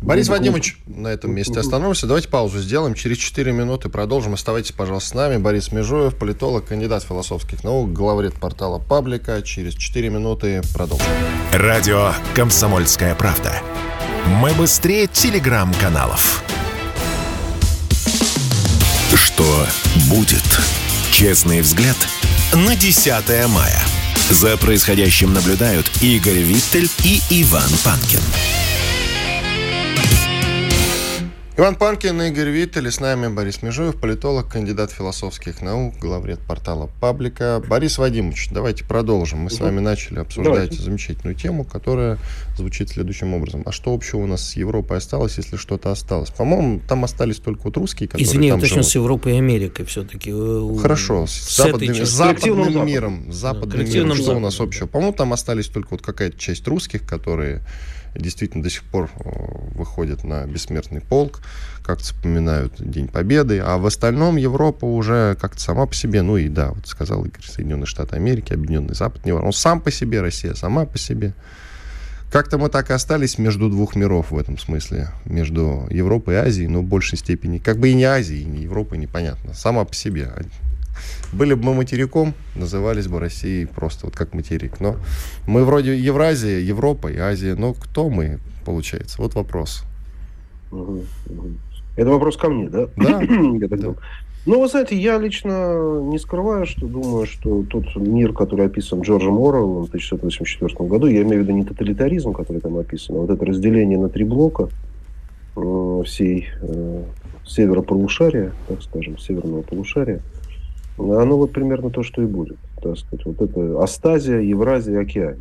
[0.02, 2.08] Борис ну, Вадимович, на этом месте остановимся.
[2.08, 2.94] Давайте паузу сделаем.
[2.94, 4.34] Через 4 минуты продолжим.
[4.34, 5.38] Оставайтесь, пожалуйста, с нами.
[5.38, 9.42] Борис Межуев, политолог, кандидат философских наук, главред портала Паблика.
[9.42, 11.06] Через 4 минуты продолжим.
[11.52, 13.52] Радио «Комсомольская правда».
[14.42, 16.44] Мы быстрее телеграм-каналов.
[19.14, 19.66] Что
[20.10, 20.44] будет?
[21.12, 21.98] Честный взгляд
[22.54, 23.10] на 10
[23.50, 23.99] мая.
[24.30, 28.22] За происходящим наблюдают Игорь Виттель и Иван Панкин.
[31.60, 37.62] Иван Панкин, Игорь Виттель, с нами Борис Межуев, политолог, кандидат философских наук, главред портала Паблика.
[37.68, 39.40] Борис Вадимович, давайте продолжим.
[39.40, 40.82] Мы с вами начали обсуждать давайте.
[40.82, 42.18] замечательную тему, которая
[42.56, 43.64] звучит следующим образом.
[43.66, 46.30] А что общего у нас с Европой осталось, если что-то осталось?
[46.30, 48.88] По-моему, там остались только вот русские, которые Извини, там точно живут.
[48.88, 50.32] с Европой и Америкой все-таки.
[50.34, 53.34] Э, Хорошо, с, с западным, западным миром.
[53.34, 54.88] Западным миром, что у нас общего?
[54.88, 57.64] По-моему, там остались только вот какая-то часть русских, которые
[58.16, 59.30] действительно до сих пор э,
[59.76, 61.42] выходят на бессмертный полк,
[61.84, 66.48] как-то вспоминают День Победы, а в остальном Европа уже как-то сама по себе, ну и
[66.48, 70.54] да, вот сказал Игорь, Соединенные Штаты Америки, Объединенный Запад, не он сам по себе, Россия
[70.54, 71.34] сама по себе.
[72.32, 76.68] Как-то мы так и остались между двух миров в этом смысле, между Европой и Азией,
[76.68, 79.96] но в большей степени, как бы и не Азией, и не Европой, непонятно, сама по
[79.96, 80.32] себе.
[81.34, 84.80] Были бы мы материком, назывались бы Россией просто вот как материк.
[84.80, 84.98] Но
[85.48, 89.22] мы вроде Евразия, Европа и Азия, но кто мы, получается?
[89.22, 89.84] Вот вопрос.
[91.96, 92.88] Это вопрос ко мне, да?
[92.96, 93.22] Да.
[94.46, 99.38] Ну, вы знаете, я лично не скрываю, что думаю, что тот мир, который описан Джорджем
[99.38, 103.30] Оруэллом в 1984 году, я имею в виду не тоталитаризм, который там описан, а вот
[103.30, 104.70] это разделение на три блока
[105.58, 107.04] э, всей э,
[107.46, 110.22] северополушария, так скажем, северного полушария,
[111.00, 112.58] оно вот примерно то, что и будет.
[112.82, 115.40] Так сказать, вот это Астазия, Евразия, Океания.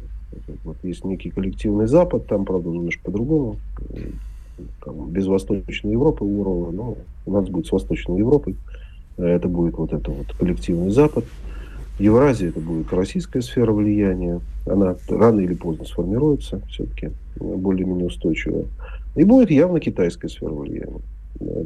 [0.64, 3.56] Вот есть некий коллективный Запад, там, правда, немножко по-другому.
[5.08, 8.56] Без Восточной Европы Урала, но у нас будет с Восточной Европой.
[9.16, 11.24] Это будет вот это вот коллективный Запад.
[11.98, 14.40] Евразия это будет российская сфера влияния.
[14.66, 18.66] Она рано или поздно сформируется все-таки более-менее устойчивая.
[19.16, 21.00] И будет явно китайская сфера влияния.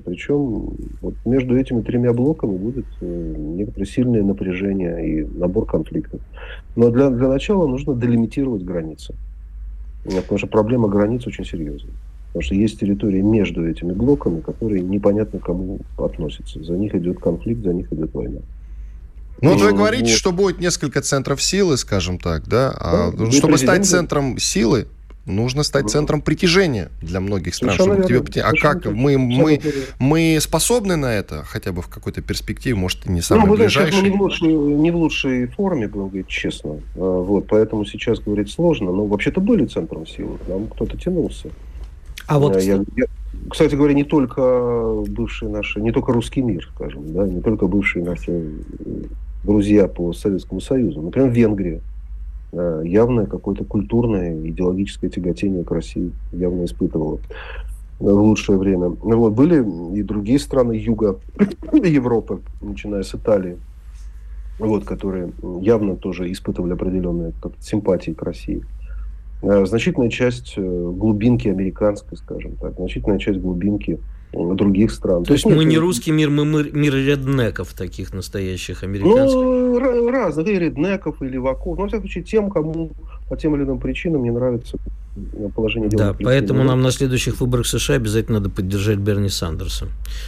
[0.04, 6.20] Причем вот между этими тремя блоками будет э, некоторое сильное напряжение и набор конфликтов.
[6.76, 9.14] Но для, для начала нужно делимитировать границы.
[10.04, 11.94] Потому что проблема границ очень серьезная.
[12.28, 16.62] Потому что есть территории между этими блоками, которые непонятно кому относятся.
[16.62, 18.40] За них идет конфликт, за них идет война.
[19.40, 20.12] Ну, вот вы говорите, вот.
[20.12, 22.70] что будет несколько центров силы, скажем так, да?
[22.78, 24.86] А да чтобы стать центром силы,
[25.26, 27.74] нужно стать центром притяжения для многих стран.
[27.74, 28.42] Чтобы тебе...
[28.42, 28.86] А как?
[28.86, 29.60] Мы, мы,
[29.98, 34.02] мы способны на это хотя бы в какой-то перспективе, может, не самый ну, ближайший?
[34.02, 36.80] Мы не в, лучшей, не в лучшей форме, будем говорить честно.
[36.96, 38.92] А, вот, поэтому сейчас говорить сложно.
[38.92, 40.38] Но вообще-то были центром силы.
[40.48, 41.50] Нам кто-то тянулся.
[42.26, 42.60] А вот...
[42.60, 43.04] Я, я,
[43.50, 48.04] кстати говоря, не только бывшие наши, не только русский мир, скажем, да, не только бывшие
[48.04, 48.50] наши
[49.44, 51.02] друзья по Советскому Союзу.
[51.02, 51.91] Например, Венгрия Э,
[52.52, 57.18] явное какое-то культурное, идеологическое тяготение к России явно испытывала
[57.98, 58.88] в лучшее время.
[58.88, 59.64] Вот, были
[59.96, 61.18] и другие страны юга
[61.72, 63.56] Европы, начиная с Италии,
[64.58, 68.62] вот, которые явно тоже испытывали определенные симпатии к России.
[69.42, 73.98] Э, значительная часть э, глубинки американской, скажем так, значительная часть глубинки
[74.32, 75.22] других стран.
[75.22, 79.34] То, То есть нет, мы не русский мир, мы мир реднеков таких настоящих американских?
[79.34, 81.76] Ну, разных, и реднеков, и леваков.
[81.76, 82.90] Но, во всяком случае, тем, кому
[83.32, 84.76] по тем или иным причинам не нравится
[85.54, 86.12] положение дела.
[86.12, 89.86] Да, поэтому нам на следующих выборах США обязательно надо поддержать Берни Сандерса.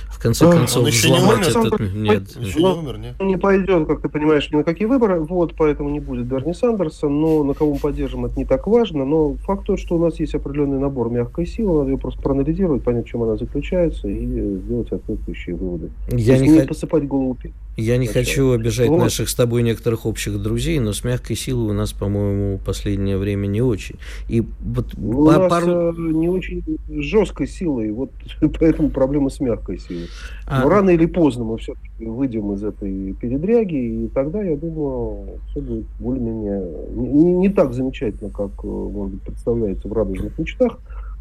[0.09, 1.41] В конце концов, он еще не умер?
[1.47, 1.81] Этот...
[1.95, 2.37] Нет.
[2.37, 3.21] Еще не умер, нет?
[3.21, 7.11] Не пойдет, как ты понимаешь, ни на какие выборы, вот, поэтому не будет Берни Сандерса,
[7.11, 10.19] но на кого мы поддержим, это не так важно, но факт тот, что у нас
[10.19, 14.27] есть определенный набор мягкой силы, надо ее просто проанализировать, понять, в чем она заключается, и
[14.65, 15.91] сделать соответствующие выводы.
[16.11, 16.69] Я не, не х...
[16.69, 17.37] посыпать голову
[17.77, 18.99] я не хочу обижать вот.
[18.99, 23.19] наших с тобой некоторых общих друзей, но с мягкой силой у нас, по-моему, в последнее
[23.19, 23.97] время не очень.
[24.29, 25.67] И вот у нас пару...
[25.67, 28.11] Э, не очень жесткой силой, вот
[28.61, 30.09] поэтому проблема с мягкой силой.
[30.47, 30.63] А...
[30.63, 35.61] Но рано или поздно мы все-таки выйдем из этой передряги, и тогда, я думаю, все
[35.61, 36.63] будет более-менее
[36.95, 40.79] не, не так замечательно, как, э, может быть, представляется в радужных мечтах.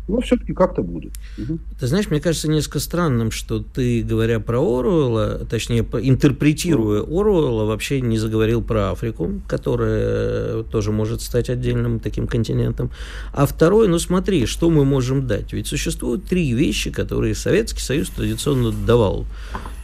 [0.07, 1.13] Но все-таки как-то будет.
[1.37, 1.59] Угу.
[1.79, 7.19] Ты знаешь, мне кажется несколько странным, что ты, говоря про Оруэлла, точнее, интерпретируя ну.
[7.19, 12.91] Оруэлла, вообще не заговорил про Африку, которая тоже может стать отдельным таким континентом.
[13.31, 15.53] А второе, ну смотри, что мы можем дать?
[15.53, 19.25] Ведь существуют три вещи, которые Советский Союз традиционно давал.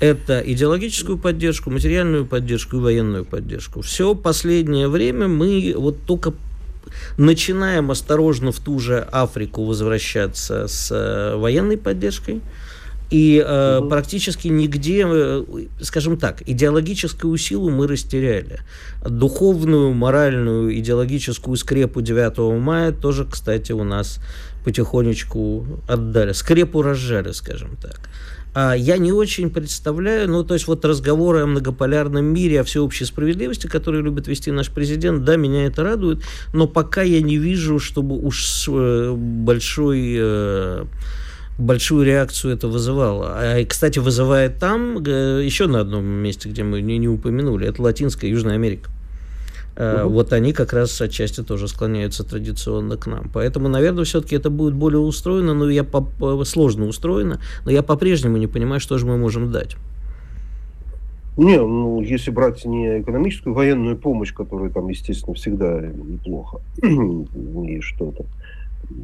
[0.02, 3.82] Это идеологическую поддержку, материальную поддержку и военную поддержку.
[3.82, 6.34] Все последнее время мы вот только
[7.18, 12.42] начинаем осторожно в ту же Африку возвращаться с э, военной поддержкой.
[13.10, 13.90] И э, угу.
[13.90, 15.44] практически нигде, э,
[15.82, 18.60] скажем так, идеологическую силу мы растеряли.
[19.04, 24.20] Духовную, моральную, идеологическую скрепу 9 мая тоже, кстати, у нас
[24.64, 26.34] потихонечку отдали.
[26.34, 28.10] Скрепу разжали, скажем так.
[28.54, 33.06] А я не очень представляю, ну, то есть вот разговоры о многополярном мире, о всеобщей
[33.06, 37.80] справедливости, которые любит вести наш президент, да, меня это радует, но пока я не вижу,
[37.80, 40.86] чтобы уж э, большой э,
[41.60, 43.34] большую реакцию это вызывало.
[43.36, 47.82] А, кстати, вызывает там э, еще на одном месте, где мы не, не упомянули, это
[47.82, 48.90] Латинская Южная Америка.
[49.80, 50.10] Угу.
[50.10, 53.30] Вот они как раз отчасти тоже склоняются традиционно к нам.
[53.34, 58.36] Поэтому, наверное, все-таки это будет более устроено, но я по сложно устроено, но я по-прежнему
[58.38, 59.78] не понимаю, что же мы можем дать.
[61.38, 68.26] Не, ну, если брать не экономическую, военную помощь, которая там, естественно, всегда неплохо, и что-то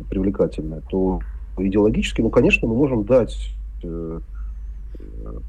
[0.09, 1.21] привлекательное, то
[1.57, 3.37] идеологически, ну, конечно, мы можем дать
[3.83, 4.19] э,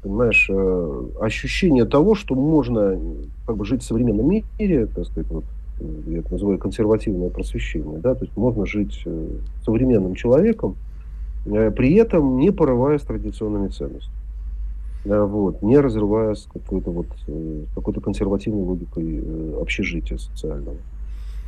[0.01, 2.99] понимаешь, э, ощущение того, что можно
[3.45, 5.43] как бы жить в современном мире, так сказать, вот,
[5.79, 9.27] э, я это называю консервативное просвещение, да, то есть можно жить э,
[9.63, 10.75] современным человеком,
[11.45, 14.13] при этом не порываясь традиционными ценностями.
[15.05, 17.07] вот, не разрываясь какой-то вот,
[17.73, 20.75] какой-то консервативной логикой общежития социального.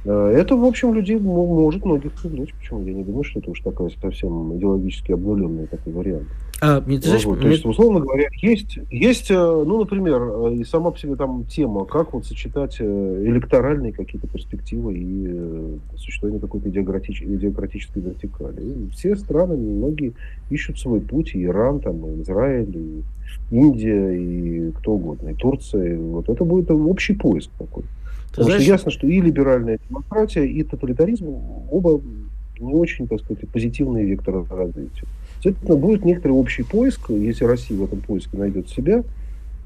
[0.05, 2.53] Это, в общем, людей может многих привлечь.
[2.53, 2.83] Почему?
[2.83, 6.27] Я не думаю, что это уж такой совсем идеологически обнуленный такой вариант.
[6.61, 7.43] А, мне, знаешь, вот, мне...
[7.43, 11.45] То есть, условно говоря, есть, есть, э, ну, например, э, и сама по себе там
[11.45, 17.21] тема, как вот сочетать э, электоральные какие-то перспективы и существование какой-то идеократич...
[17.21, 18.61] идеократической вертикали.
[18.61, 20.13] И все страны, многие
[20.49, 23.03] ищут свой путь, и Иран, там, и Израиль, и
[23.51, 25.93] Индия, и кто угодно, и Турция.
[25.93, 27.83] И вот это будет общий поиск такой.
[28.31, 28.63] Потому знаешь...
[28.63, 31.27] что ясно, что и либеральная демократия, и тоталитаризм
[31.71, 32.01] оба
[32.59, 35.07] не очень, так сказать, позитивные векторы развития.
[35.41, 39.03] Следовательно, будет некоторый общий поиск, если Россия в этом поиске найдет себя.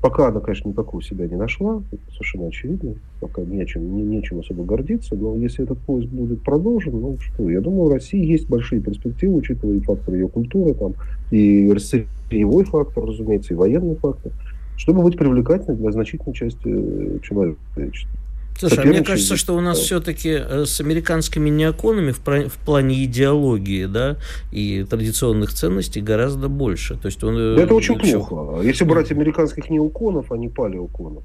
[0.02, 4.02] Пока она, конечно, никакого себя не нашла, это совершенно очевидно, пока не о чем, не,
[4.02, 8.22] нечем особо гордиться, но если этот поиск будет продолжен, ну что, я думаю, у России
[8.22, 10.96] есть большие перспективы, учитывая и фактор ее культуры, там,
[11.32, 14.34] и сырьевой фактор, разумеется, и военный фактор,
[14.76, 18.20] чтобы быть привлекательной для значительной части э, человечества.
[18.58, 23.04] Слушай, а мне кажется, что у нас все-таки э, с американскими неоконами в, в плане
[23.06, 24.18] идеологии, да,
[24.52, 26.96] и традиционных ценностей гораздо больше.
[26.96, 28.24] То есть он, э, это очень все...
[28.24, 28.62] плохо.
[28.62, 31.24] Если брать американских неоконов, а не палеоконов,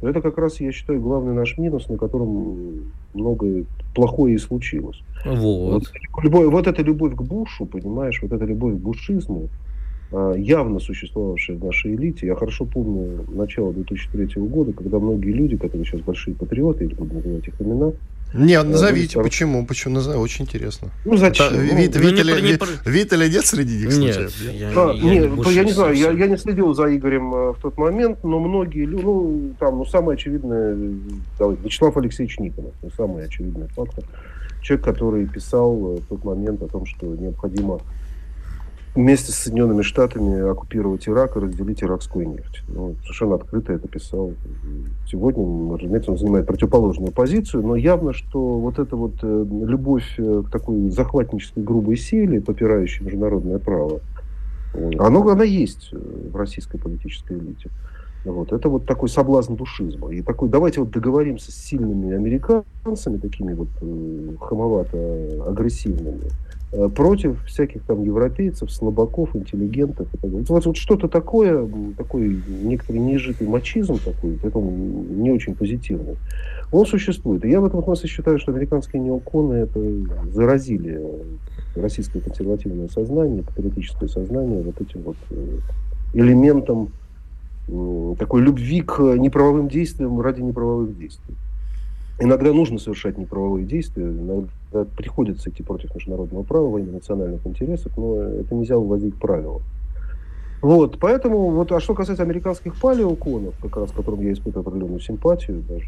[0.00, 3.64] то это как раз, я считаю, главный наш минус, на котором многое
[3.94, 5.00] плохое и случилось.
[5.24, 5.82] Вот.
[6.14, 9.48] Вот, любовь, вот эта любовь к Бушу, понимаешь, вот эта любовь к бушизму,
[10.10, 12.26] явно существовавшая в нашей элите.
[12.26, 17.14] Я хорошо помню начало 2003 года, когда многие люди, которые сейчас большие патриоты, или буду
[17.14, 17.92] называть их имена,
[18.34, 19.24] не, а, назовите, стар...
[19.24, 19.64] почему?
[19.64, 20.22] Почему назовите?
[20.22, 20.90] Очень интересно.
[21.04, 21.46] Ну, зачем?
[21.46, 22.90] Это, ну, вид, ну, вид, или, не...
[22.90, 24.52] вид или нет среди них нет, случаев?
[24.52, 27.56] Я, а, я, нет, я, я не знаю, я, я не следил за Игорем в
[27.62, 30.76] тот момент, но многие люди, ну, там, ну, самое очевидное,
[31.38, 34.04] давай, Вячеслав Алексеевич Никонов, ну, самый очевидный фактор.
[34.60, 37.80] Человек, который писал э, в тот момент о том, что необходимо
[38.98, 42.62] вместе с Соединенными Штатами оккупировать Ирак и разделить иракскую нефть.
[42.66, 44.32] Ну, совершенно открыто это писал.
[45.08, 50.42] Сегодня, разумеется, он занимает противоположную позицию, но явно, что вот эта вот э, любовь э,
[50.44, 54.00] к такой захватнической грубой силе, попирающей международное право,
[54.98, 57.70] оно, она есть в российской политической элите.
[58.24, 58.52] Вот.
[58.52, 60.10] Это вот такой соблазн душизма.
[60.12, 66.47] И такой, давайте вот договоримся с сильными американцами, такими вот э, хамовато-агрессивными, Э,
[66.94, 70.06] против всяких там европейцев, слабаков, интеллигентов.
[70.22, 76.16] Вот, вот что-то такое, такой некоторый неизжитый мачизм такой, поэтому не очень позитивный,
[76.70, 77.44] он существует.
[77.44, 79.80] И я в этом смысле считаю, что американские неоконы это
[80.30, 81.00] заразили
[81.74, 85.58] российское консервативное сознание, патриотическое сознание вот этим вот э,
[86.14, 86.90] элементом
[88.18, 91.34] такой любви к неправовым действиям ради неправовых действий.
[92.20, 97.92] Иногда нужно совершать неправовые действия, иногда приходится идти против международного права во имя национальных интересов,
[97.96, 99.62] но это нельзя вводить правила.
[100.60, 105.00] Вот, поэтому, вот, а что касается американских палеоконов, как раз к которым я испытываю определенную
[105.00, 105.86] симпатию, даже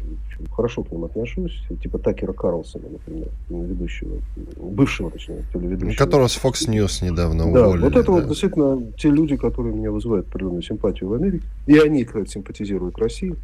[0.53, 4.15] хорошо к ним отношусь, типа Такера Карлсона, например, ведущего,
[4.57, 5.97] бывшего, точнее, телеведущего.
[5.97, 7.83] Которого с Fox News недавно да, уволили.
[7.83, 8.11] Вот это да.
[8.13, 12.97] вот действительно те люди, которые меня вызывают определенную симпатию в Америке, и они, кстати, симпатизируют
[12.97, 13.35] России.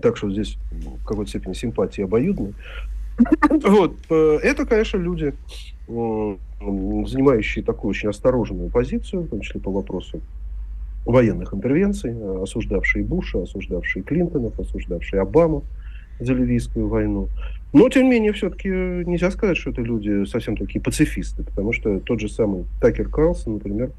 [0.00, 2.52] Так что здесь в какой-то степени симпатии обоюдные.
[3.50, 3.96] Вот.
[4.10, 5.34] Э, это, конечно, люди,
[5.88, 10.20] занимающие такую очень осторожную позицию, в том числе по вопросу
[11.04, 15.64] военных интервенций, осуждавшие Буша, осуждавшие Клинтонов, осуждавшие Обаму
[16.20, 17.28] за ливийскую войну.
[17.72, 22.00] Но, тем не менее, все-таки нельзя сказать, что это люди совсем такие пацифисты, потому что
[22.00, 23.90] тот же самый Такер Карлсон, например,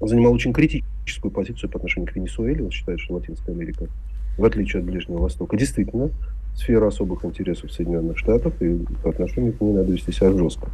[0.00, 2.64] занимал очень критическую позицию по отношению к Венесуэле.
[2.64, 3.88] Он считает, что Латинская Америка
[4.38, 6.10] в отличие от Ближнего Востока, действительно
[6.56, 10.68] сфера особых интересов Соединенных Штатов, и по отношению к ней надо вести себя жестко.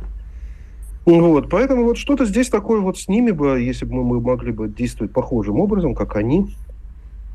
[1.07, 4.69] Вот, поэтому вот что-то здесь такое вот с ними бы, если бы мы могли бы
[4.69, 6.55] действовать похожим образом, как они,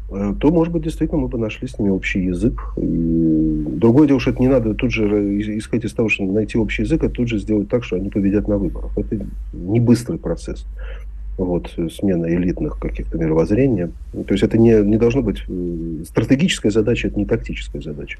[0.10, 2.74] э, то, может быть, действительно мы бы нашли с ними общий язык.
[2.78, 5.06] И другое дело, что это не надо тут же
[5.60, 8.48] исходить из того, что найти общий язык, а тут же сделать так, что они победят
[8.48, 8.89] на выборах.
[8.98, 9.20] Это
[9.54, 10.65] не быстрый процесс
[11.45, 13.91] вот, смена элитных каких-то мировоззрения.
[14.12, 18.19] То есть это не, не должно быть э, стратегическая задача, это не тактическая задача.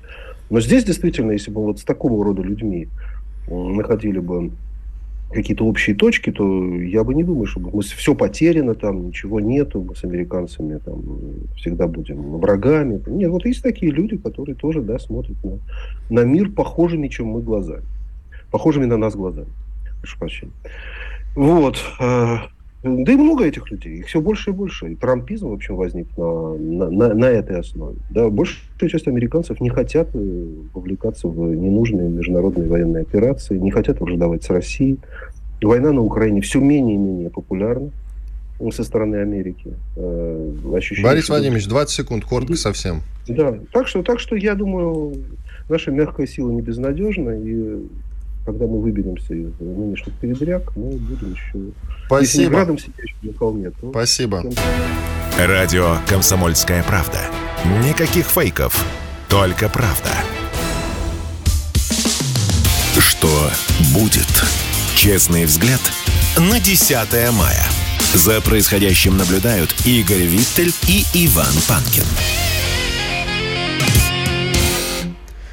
[0.49, 2.88] Но здесь действительно, если бы вот с такого рода людьми
[3.49, 4.51] находили бы
[5.32, 9.82] какие-то общие точки, то я бы не думаю, что мы все потеряно, там ничего нету,
[9.82, 11.01] мы с американцами там
[11.55, 12.99] всегда будем врагами.
[13.08, 15.60] Нет, вот есть такие люди, которые тоже да, смотрят на,
[16.10, 17.84] на мир похожими, чем мы глазами.
[18.49, 19.49] Похожими на нас глазами.
[20.01, 20.53] Прошу прощения.
[21.36, 21.77] Вот.
[22.82, 24.94] Да и много этих людей, их все больше и больше.
[24.94, 27.98] И трампизм, в общем, возник на, на, на, на этой основе.
[28.10, 34.00] Да, большая часть американцев не хотят э, вовлекаться в ненужные международные военные операции, не хотят
[34.00, 34.98] враждовать с Россией.
[35.62, 37.89] Война на Украине все менее и менее популярна.
[38.72, 39.74] со стороны Америки.
[39.98, 41.34] Э, ощущение, Борис что...
[41.34, 43.02] Владимирович, 20 секунд, коротко совсем.
[43.28, 45.15] Да, так что, так что я думаю,
[45.68, 47.84] наша мягкая сила не безнадежна, и
[48.50, 51.71] когда мы выберемся из нынешних передряг, мы будем еще...
[52.08, 52.41] Спасибо.
[52.41, 53.91] Если градом сидящим на холме, то...
[53.91, 54.43] Спасибо.
[55.37, 57.19] Радио «Комсомольская правда».
[57.87, 58.83] Никаких фейков,
[59.27, 60.10] только правда.
[62.97, 63.52] Что
[63.93, 64.27] будет?
[64.95, 65.81] Честный взгляд
[66.35, 66.89] на 10
[67.33, 67.65] мая.
[68.15, 72.04] За происходящим наблюдают Игорь Виттель и Иван Панкин.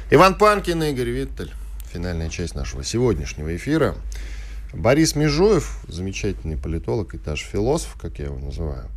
[0.09, 1.53] Иван Панкин и Игорь Виттель.
[1.91, 3.95] Финальная часть нашего сегодняшнего эфира.
[4.73, 8.87] Борис Межуев, замечательный политолог и даже философ, как я его называю,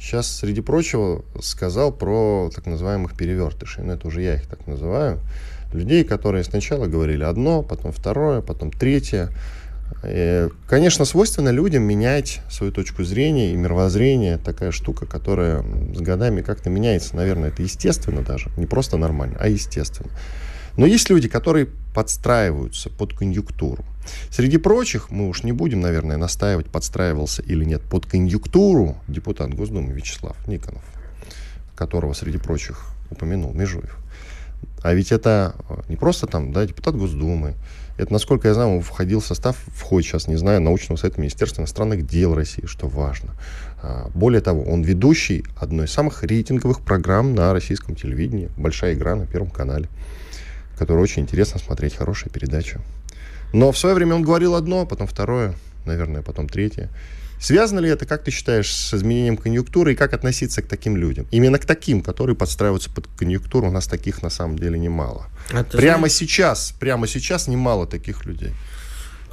[0.00, 3.84] сейчас, среди прочего, сказал про так называемых перевертышей.
[3.84, 5.20] Ну, это уже я их так называю.
[5.72, 9.30] Людей, которые сначала говорили одно, потом второе, потом третье.
[10.04, 14.38] И, конечно, свойственно людям менять свою точку зрения и мировоззрение.
[14.38, 15.62] Такая штука, которая
[15.94, 17.14] с годами как-то меняется.
[17.14, 18.50] Наверное, это естественно даже.
[18.56, 20.10] Не просто нормально, а естественно.
[20.76, 23.84] Но есть люди, которые подстраиваются под конъюнктуру.
[24.30, 29.92] Среди прочих, мы уж не будем, наверное, настаивать, подстраивался или нет, под конъюнктуру депутат Госдумы
[29.92, 30.82] Вячеслав Никонов,
[31.74, 33.98] которого, среди прочих, упомянул Межуев.
[34.82, 37.54] А ведь это э, не просто там, да, депутат Госдумы.
[37.98, 41.60] Это, насколько я знаю, он входил в состав, входит сейчас, не знаю, научного совета Министерства
[41.60, 43.34] иностранных дел России, что важно.
[43.82, 48.48] А, более того, он ведущий одной из самых рейтинговых программ на российском телевидении.
[48.56, 49.88] Большая игра на Первом канале,
[50.80, 52.80] которую очень интересно смотреть, хорошая передача.
[53.52, 55.54] Но в свое время он говорил одно, потом второе,
[55.84, 56.88] наверное, потом третье.
[57.38, 61.26] Связано ли это, как ты считаешь, с изменением конъюнктуры и как относиться к таким людям?
[61.30, 65.26] Именно к таким, которые подстраиваются под конъюнктуру, у нас таких на самом деле немало.
[65.52, 66.12] А прямо знаешь...
[66.12, 68.52] сейчас, прямо сейчас немало таких людей.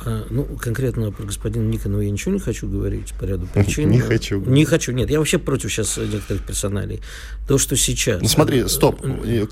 [0.05, 3.89] А, ну, конкретно про господина Никонова я ничего не хочу говорить по ряду причин.
[3.89, 4.39] Не хочу.
[4.41, 5.09] Не хочу, нет.
[5.09, 7.01] Я вообще против сейчас некоторых персоналей.
[7.47, 8.21] То, что сейчас...
[8.21, 9.03] Ну, смотри, стоп.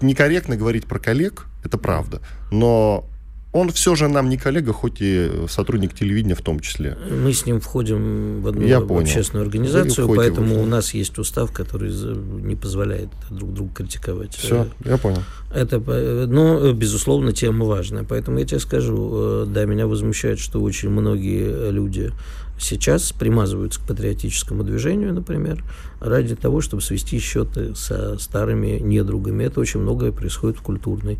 [0.02, 2.22] Некорректно говорить про коллег, это правда.
[2.52, 3.10] Но
[3.56, 6.98] он все же нам не коллега, хоть и сотрудник телевидения в том числе.
[7.10, 11.90] Мы с ним входим в одну Я общественную организацию, поэтому у нас есть устав, который
[11.94, 14.36] не позволяет друг друга критиковать.
[14.36, 15.24] Все, я понял.
[15.54, 18.04] Это, но, безусловно, тема важная.
[18.04, 22.12] Поэтому я тебе скажу, э, да, меня возмущает, что очень многие люди
[22.60, 25.64] сейчас примазываются к патриотическому движению, например,
[26.02, 29.46] ради того, чтобы свести счеты со старыми недругами.
[29.46, 31.20] Это очень многое происходит в культурной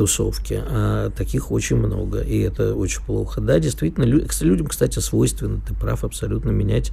[0.00, 3.42] тусовки, а таких очень много, и это очень плохо.
[3.42, 6.90] Да, действительно, людям, кстати, свойственно, ты прав абсолютно, менять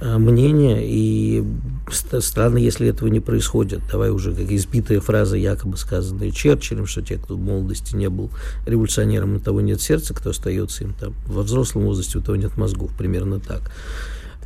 [0.00, 1.42] э, мнение, и
[1.90, 3.80] странно, если этого не происходит.
[3.90, 8.28] Давай уже как избитая фраза, якобы сказанная Черчиллем, что те, кто в молодости не был
[8.66, 12.58] революционером, у того нет сердца, кто остается им там во взрослом возрасте, у того нет
[12.58, 13.70] мозгов, примерно так.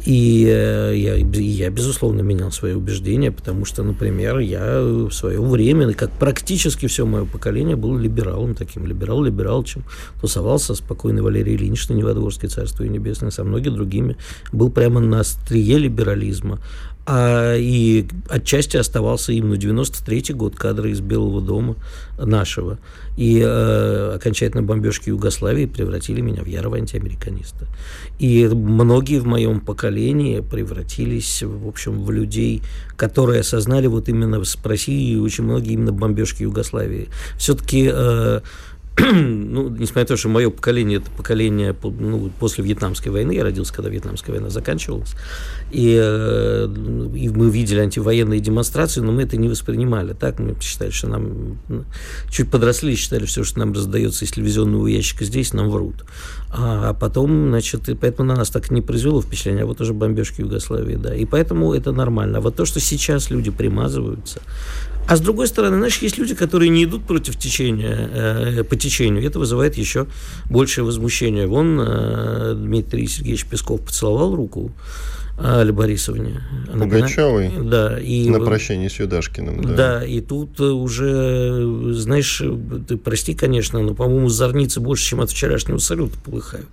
[0.07, 5.93] И э, я, я, безусловно, менял свои убеждения, потому что, например, я в свое время,
[5.95, 9.83] как практически все мое поколение, был либералом таким, либерал-либерал, чем
[10.21, 14.17] тусовался спокойно Валерий Ильич на Неводворской царство и небесное, со многими другими,
[14.53, 16.61] был прямо на острие либерализма
[17.07, 21.77] а, и отчасти оставался именно 93-й год кадры из Белого дома
[22.19, 22.79] нашего.
[23.17, 27.67] И э, окончательно бомбежки Югославии превратили меня в ярого антиамериканиста.
[28.19, 32.63] И многие в моем поколении превратились, в общем, в людей,
[32.97, 37.09] которые осознали вот именно с Россией очень многие именно бомбежки Югославии.
[37.39, 38.41] Все-таки э,
[39.13, 43.75] ну, несмотря на то, что мое поколение это поколение ну, после Вьетнамской войны, я родился,
[43.75, 45.15] когда Вьетнамская война заканчивалась,
[45.71, 46.67] и, э,
[47.15, 50.15] и мы видели антивоенные демонстрации, но мы это не воспринимали.
[50.15, 51.59] Так мы считали, что нам
[52.31, 56.05] чуть подросли и считали, все, что нам раздается из телевизионного ящика здесь, нам врут.
[56.49, 60.41] А потом, значит, и поэтому на нас так не произвело впечатление, а вот уже бомбежки
[60.41, 61.15] Югославии, да.
[61.15, 62.39] И поэтому это нормально.
[62.39, 64.41] А вот то, что сейчас люди примазываются,
[65.09, 69.25] а с другой стороны, знаешь, есть люди, которые не идут против течения, э, по течению.
[69.25, 70.07] Это вызывает еще
[70.51, 71.47] большее возмущение.
[71.47, 74.73] Вон э, Дмитрий Сергеевич Песков поцеловал руку
[75.39, 76.43] Али Борисовне.
[76.73, 77.53] Пугачевой?
[77.63, 78.01] Да.
[78.01, 79.75] И, на прощание с Юдашкиным, да.
[79.75, 82.43] Да, и тут уже, знаешь,
[82.89, 86.69] ты прости, конечно, но, по-моему, зорницы больше, чем от вчерашнего салюта полыхают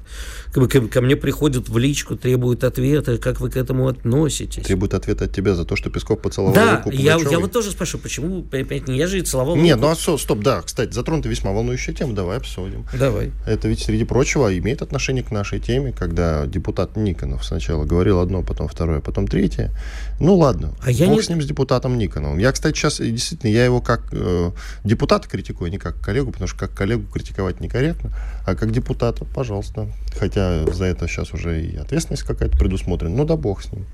[0.54, 4.64] ко, ко мне приходят в личку, требуют ответа, как вы к этому относитесь.
[4.64, 7.72] Требуют ответа от тебя за то, что Песков поцеловал да, руку я, я вот тоже
[7.72, 9.96] спрашиваю, почему, опять не я же и целовал Нет, руку.
[10.06, 12.86] ну а стоп, да, кстати, затронута весьма волнующая тема, давай обсудим.
[12.98, 13.32] Давай.
[13.46, 18.44] Это ведь, среди прочего, имеет отношение к нашей теме, когда депутат Никонов сначала говорил одно,
[18.44, 19.72] потом второе, потом третье.
[20.24, 21.22] Ну ладно, а я бог не...
[21.22, 22.38] с ним, с депутатом Никоновым.
[22.38, 24.52] Я, кстати, сейчас, действительно, я его как э,
[24.86, 28.10] депутата критикую, не как коллегу, потому что как коллегу критиковать некорректно,
[28.46, 29.90] а как депутата, пожалуйста.
[30.18, 33.14] Хотя за это сейчас уже и ответственность какая-то предусмотрена.
[33.14, 33.86] Ну да бог с ним.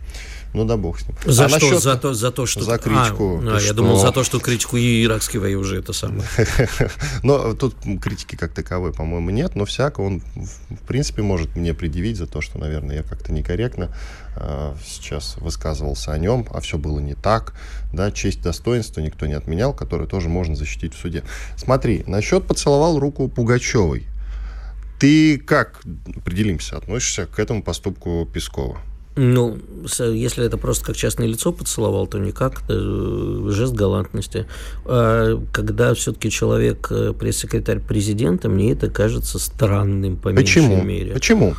[0.53, 1.17] Ну да бог с ним.
[1.25, 1.59] За а что?
[1.59, 1.81] Насчет...
[1.81, 2.61] За, то, за то, что...
[2.61, 3.41] За критику.
[3.43, 3.73] А, а, я что...
[3.73, 6.23] думал, за то, что критику и иракский вои уже это самое.
[7.23, 12.17] Но тут критики как таковой, по-моему, нет, но всяко он, в принципе, может мне предъявить
[12.17, 13.89] за то, что, наверное, я как-то некорректно
[14.83, 17.53] сейчас высказывался о нем, а все было не так.
[17.93, 21.23] Да, честь, достоинство никто не отменял, которое тоже можно защитить в суде.
[21.57, 24.07] Смотри, насчет поцеловал руку Пугачевой.
[24.99, 25.81] Ты как,
[26.15, 28.79] определимся, относишься к этому поступку Пескова?
[29.15, 29.57] Ну,
[29.97, 32.61] если это просто как частное лицо поцеловал, то никак.
[32.63, 34.45] Это э, жест галантности.
[34.85, 40.69] А когда все-таки человек э, пресс-секретарь президента, мне это кажется странным, по Почему?
[40.69, 41.13] меньшей мере.
[41.13, 41.55] Почему?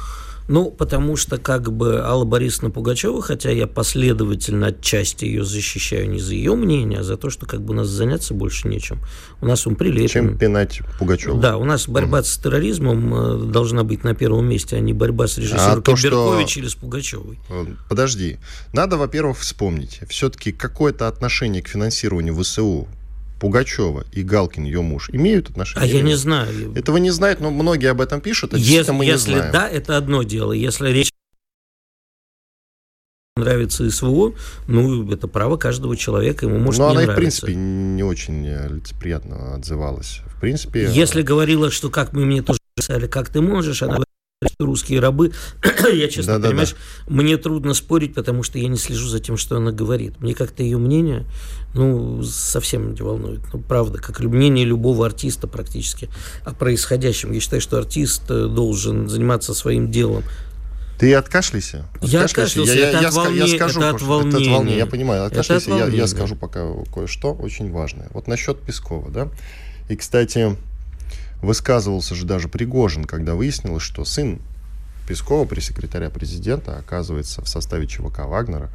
[0.51, 6.19] Ну, потому что как бы Алла Борисовна Пугачева, хотя я последовательно отчасти ее защищаю не
[6.19, 8.99] за ее мнение, а за то, что как бы у нас заняться больше нечем.
[9.41, 10.09] У нас он прилепен.
[10.09, 11.41] Чем пинать Пугачева?
[11.41, 12.25] Да, у нас борьба угу.
[12.25, 16.51] с терроризмом э, должна быть на первом месте, а не борьба с режиссеркой а Беркович
[16.51, 16.61] что...
[16.61, 17.39] или с Пугачевой.
[17.49, 18.39] Э, подожди.
[18.73, 20.01] Надо, во-первых, вспомнить.
[20.09, 22.89] Все-таки какое-то отношение к финансированию ВСУ
[23.41, 25.91] Пугачева и Галкин, ее муж, имеют отношение?
[25.91, 26.75] А я не знаю.
[26.77, 29.53] Этого не знают, но многие об этом пишут, а если, мы если не знаем.
[29.53, 30.53] да, это одно дело.
[30.53, 31.11] Если речь
[33.37, 34.35] нравится СВО,
[34.69, 37.15] ну, это право каждого человека, ему может Но не она нравиться.
[37.15, 40.21] в принципе, не очень э, лицеприятно отзывалась.
[40.37, 40.91] В принципе...
[40.93, 44.05] Если говорила, что как мы мне тоже писали, как ты можешь, она
[44.59, 45.33] русские рабы.
[45.93, 47.15] я, честно, да, понимаешь, да.
[47.15, 50.19] мне трудно спорить, потому что я не слежу за тем, что она говорит.
[50.21, 51.27] Мне как-то ее мнение,
[51.75, 53.41] ну, совсем не волнует.
[53.53, 56.09] Ну, правда, как мнение любого артиста практически
[56.43, 57.33] о происходящем.
[57.33, 60.25] Я считаю, что артист э, должен заниматься своим делом.
[60.99, 61.87] Ты откашляйся.
[62.01, 64.39] Я откашлялся, я, это, я, от волне, я скажу, это от волнения.
[64.39, 64.79] Это от волнения.
[64.79, 68.09] Я понимаю, откашляйся, я, я скажу пока кое-что очень важное.
[68.15, 69.29] Вот насчет Пескова, да.
[69.91, 70.57] И, кстати,
[71.43, 74.41] Высказывался же даже Пригожин, когда выяснилось, что сын
[75.09, 78.71] Пескова, пресс-секретаря президента, оказывается в составе ЧВК Вагнера,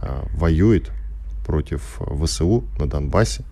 [0.00, 0.90] э, воюет
[1.44, 3.44] против ВСУ на Донбассе.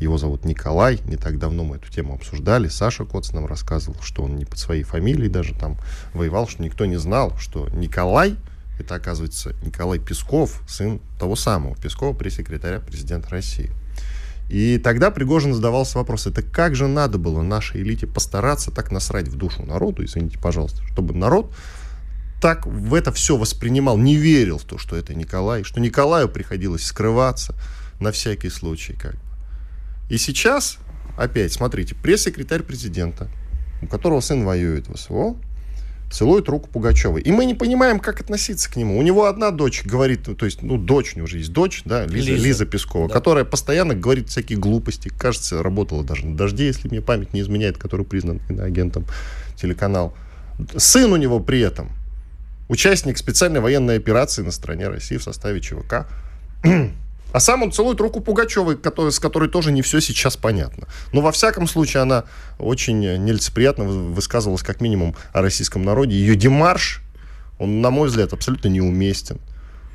[0.00, 1.00] Его зовут Николай.
[1.04, 2.68] Не так давно мы эту тему обсуждали.
[2.68, 5.76] Саша Коц нам рассказывал, что он не под своей фамилией даже там
[6.14, 8.36] воевал, что никто не знал, что Николай
[8.78, 13.70] это, оказывается, Николай Песков, сын того самого Пескова, пресс-секретаря президента России.
[14.48, 19.28] И тогда Пригожин задавался вопрос, это как же надо было нашей элите постараться так насрать
[19.28, 21.52] в душу народу, извините, пожалуйста, чтобы народ
[22.40, 26.84] так в это все воспринимал, не верил в то, что это Николай, что Николаю приходилось
[26.84, 27.54] скрываться
[28.00, 28.92] на всякий случай.
[28.92, 29.20] Как бы.
[30.10, 30.76] И сейчас,
[31.16, 33.28] опять, смотрите, пресс-секретарь президента,
[33.80, 35.36] у которого сын воюет в СВО,
[36.10, 37.22] целует руку Пугачевой.
[37.22, 38.98] И мы не понимаем, как относиться к нему.
[38.98, 42.06] У него одна дочь говорит, то есть, ну, дочь, у него уже есть дочь, да,
[42.06, 42.46] Лиза, Лиза.
[42.46, 43.14] Лиза Пескова, да.
[43.14, 45.08] которая постоянно говорит всякие глупости.
[45.08, 49.06] Кажется, работала даже на «Дожде», если мне память не изменяет, который признан агентом
[49.56, 50.14] телеканал.
[50.76, 51.90] Сын у него при этом
[52.68, 56.06] участник специальной военной операции на стороне России в составе ЧВК.
[57.34, 60.86] А сам он целует руку Пугачевой, который, с которой тоже не все сейчас понятно.
[61.12, 62.26] Но во всяком случае она
[62.60, 66.14] очень нелицеприятно высказывалась как минимум о российском народе.
[66.14, 67.02] Ее демарш,
[67.58, 69.40] он, на мой взгляд, абсолютно неуместен.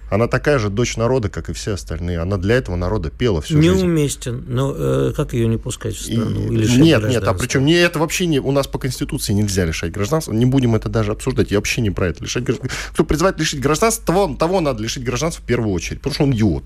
[0.09, 2.19] Она такая же дочь народа, как и все остальные.
[2.19, 4.39] Она для этого народа пела всю Неуместен.
[4.39, 4.45] жизнь.
[4.49, 6.51] Но э, как ее не пускать в страну?
[6.51, 6.55] И...
[6.55, 8.39] Или нет, нет, а причем не, это вообще не...
[8.39, 10.33] У нас по Конституции нельзя лишать гражданства.
[10.33, 11.51] Не будем это даже обсуждать.
[11.51, 12.21] Я вообще не про это.
[12.21, 12.77] Лишать гражданства.
[12.91, 15.99] Кто призывает лишить гражданства, того, того надо лишить гражданства в первую очередь.
[16.01, 16.65] Потому что он идиот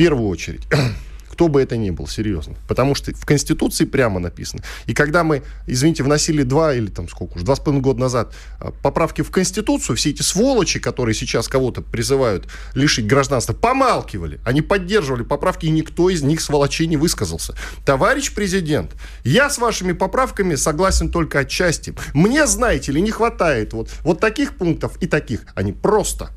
[0.00, 0.62] первую очередь,
[1.30, 2.54] кто бы это ни был, серьезно.
[2.66, 4.62] Потому что в Конституции прямо написано.
[4.86, 8.32] И когда мы, извините, вносили два или там сколько уж, два с половиной года назад
[8.60, 14.40] а, поправки в Конституцию, все эти сволочи, которые сейчас кого-то призывают лишить гражданства, помалкивали.
[14.42, 17.54] Они поддерживали поправки, и никто из них, сволочей, не высказался.
[17.84, 18.92] Товарищ президент,
[19.22, 21.92] я с вашими поправками согласен только отчасти.
[22.14, 25.44] Мне, знаете ли, не хватает вот, вот таких пунктов и таких.
[25.54, 26.30] Они просто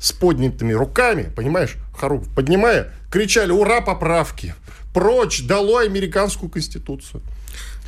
[0.00, 4.54] с поднятыми руками, понимаешь, Харук, поднимая, кричали «Ура, поправки!»
[4.92, 7.22] Прочь, долой американскую конституцию.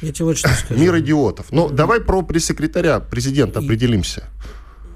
[0.02, 0.80] Я тебе вот что скажу.
[0.80, 1.50] Мир идиотов.
[1.50, 4.28] Но давай про пресс-секретаря президента определимся.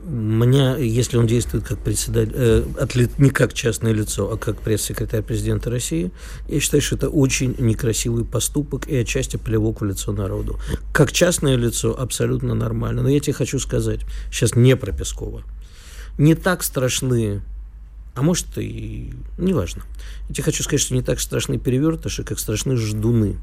[0.05, 5.69] Меня, если он действует как председатель, э, не как частное лицо, а как пресс-секретарь президента
[5.69, 6.13] России,
[6.47, 10.61] я считаю, что это очень некрасивый поступок и отчасти плевок в лицо народу.
[10.93, 13.03] Как частное лицо абсолютно нормально.
[13.03, 15.43] Но я тебе хочу сказать, сейчас не про Пескова
[16.19, 17.43] не так страшны,
[18.17, 19.83] а может и неважно.
[20.29, 23.37] Я тебе хочу сказать, что не так страшны перевертыши, как страшны ждуны.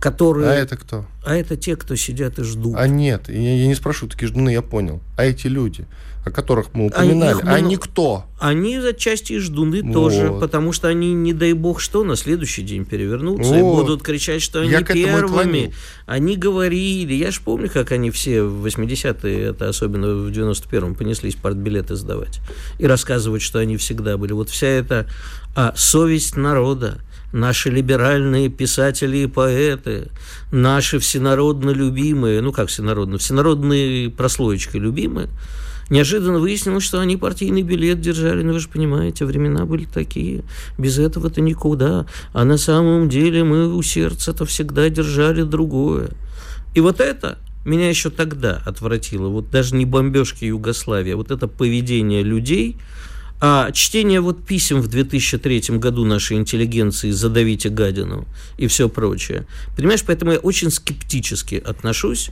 [0.00, 0.50] Которые...
[0.50, 1.04] А это кто?
[1.24, 2.74] А это те, кто сидят и ждут.
[2.76, 5.00] А нет, я, я не спрошу, такие ждуны, я понял.
[5.16, 5.86] А эти люди,
[6.24, 8.24] о которых мы упоминали, они, они кто?
[8.38, 9.92] Они отчасти и ждуны вот.
[9.92, 13.58] тоже, потому что они, не дай бог что, на следующий день перевернутся вот.
[13.58, 15.74] и будут кричать, что они я первыми.
[16.06, 21.34] Они говорили, я же помню, как они все в 80-е, это особенно в 91-м, понеслись
[21.34, 22.40] партбилеты сдавать.
[22.78, 24.32] И рассказывать, что они всегда были.
[24.32, 25.06] Вот вся эта
[25.54, 27.00] а, совесть народа,
[27.32, 30.08] наши либеральные писатели и поэты,
[30.50, 35.28] наши всенародно любимые, ну как всенародно, всенародные прослоечкой любимые,
[35.90, 40.44] неожиданно выяснилось, что они партийный билет держали, ну вы же понимаете, времена были такие,
[40.78, 46.10] без этого-то никуда, а на самом деле мы у сердца-то всегда держали другое.
[46.74, 51.46] И вот это меня еще тогда отвратило, вот даже не бомбежки Югославии, а вот это
[51.46, 52.76] поведение людей–
[53.40, 58.26] а чтение вот писем в 2003 году нашей интеллигенции «Задавите гадину»
[58.58, 59.46] и все прочее.
[59.76, 62.30] Понимаешь, поэтому я очень скептически отношусь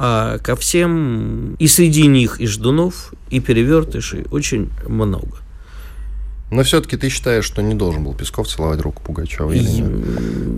[0.00, 5.38] а ко всем, и среди них и ждунов, и перевертышей очень много.
[6.52, 9.90] Но все-таки ты считаешь, что не должен был Песков целовать руку Пугачева или нет?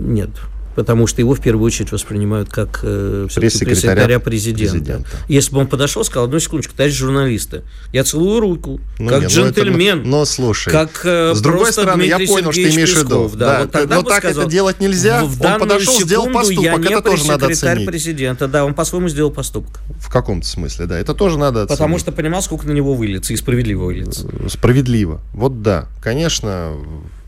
[0.07, 0.29] Нет
[0.75, 4.71] потому что его в первую очередь воспринимают как э, пресс-секретаря президента.
[4.71, 5.09] президента.
[5.27, 7.63] Если бы он подошел, сказал, одну секундочку, товарищ журналисты,
[7.93, 9.97] я целую руку, ну, как нет, джентльмен.
[9.97, 12.93] Ну, это, но слушай, как, э, с другой стороны, Дмитрий я понял, Сергеевич что имеешь
[12.93, 13.31] в виду.
[13.37, 15.23] Да, да, вот тогда но так сказал, это делать нельзя.
[15.23, 17.87] В он подошел, сделал поступок, я не это тоже надо оценить.
[17.87, 19.79] президента, да, он по-своему сделал поступок.
[19.99, 21.77] В каком-то смысле, да, это тоже надо оценить.
[21.77, 24.27] Потому что понимал, сколько на него выльется, и справедливо выльется.
[24.47, 26.73] Справедливо, вот да, конечно,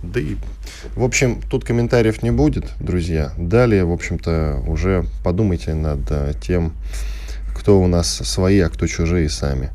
[0.03, 0.35] да и,
[0.95, 3.31] в общем, тут комментариев не будет, друзья.
[3.37, 6.73] Далее, в общем-то, уже подумайте над э, тем,
[7.55, 9.71] кто у нас свои, а кто чужие сами.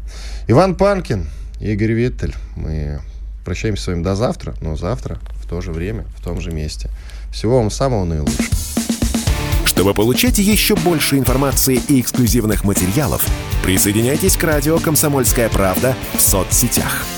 [0.46, 1.26] Иван Панкин,
[1.60, 2.34] Игорь Виттель.
[2.56, 3.00] Мы
[3.44, 6.90] прощаемся с вами до завтра, но завтра в то же время, в том же месте.
[7.32, 8.44] Всего вам самого наилучшего.
[9.64, 13.26] Чтобы получать еще больше информации и эксклюзивных материалов,
[13.64, 17.06] присоединяйтесь к радио «Комсомольская правда» в соцсетях–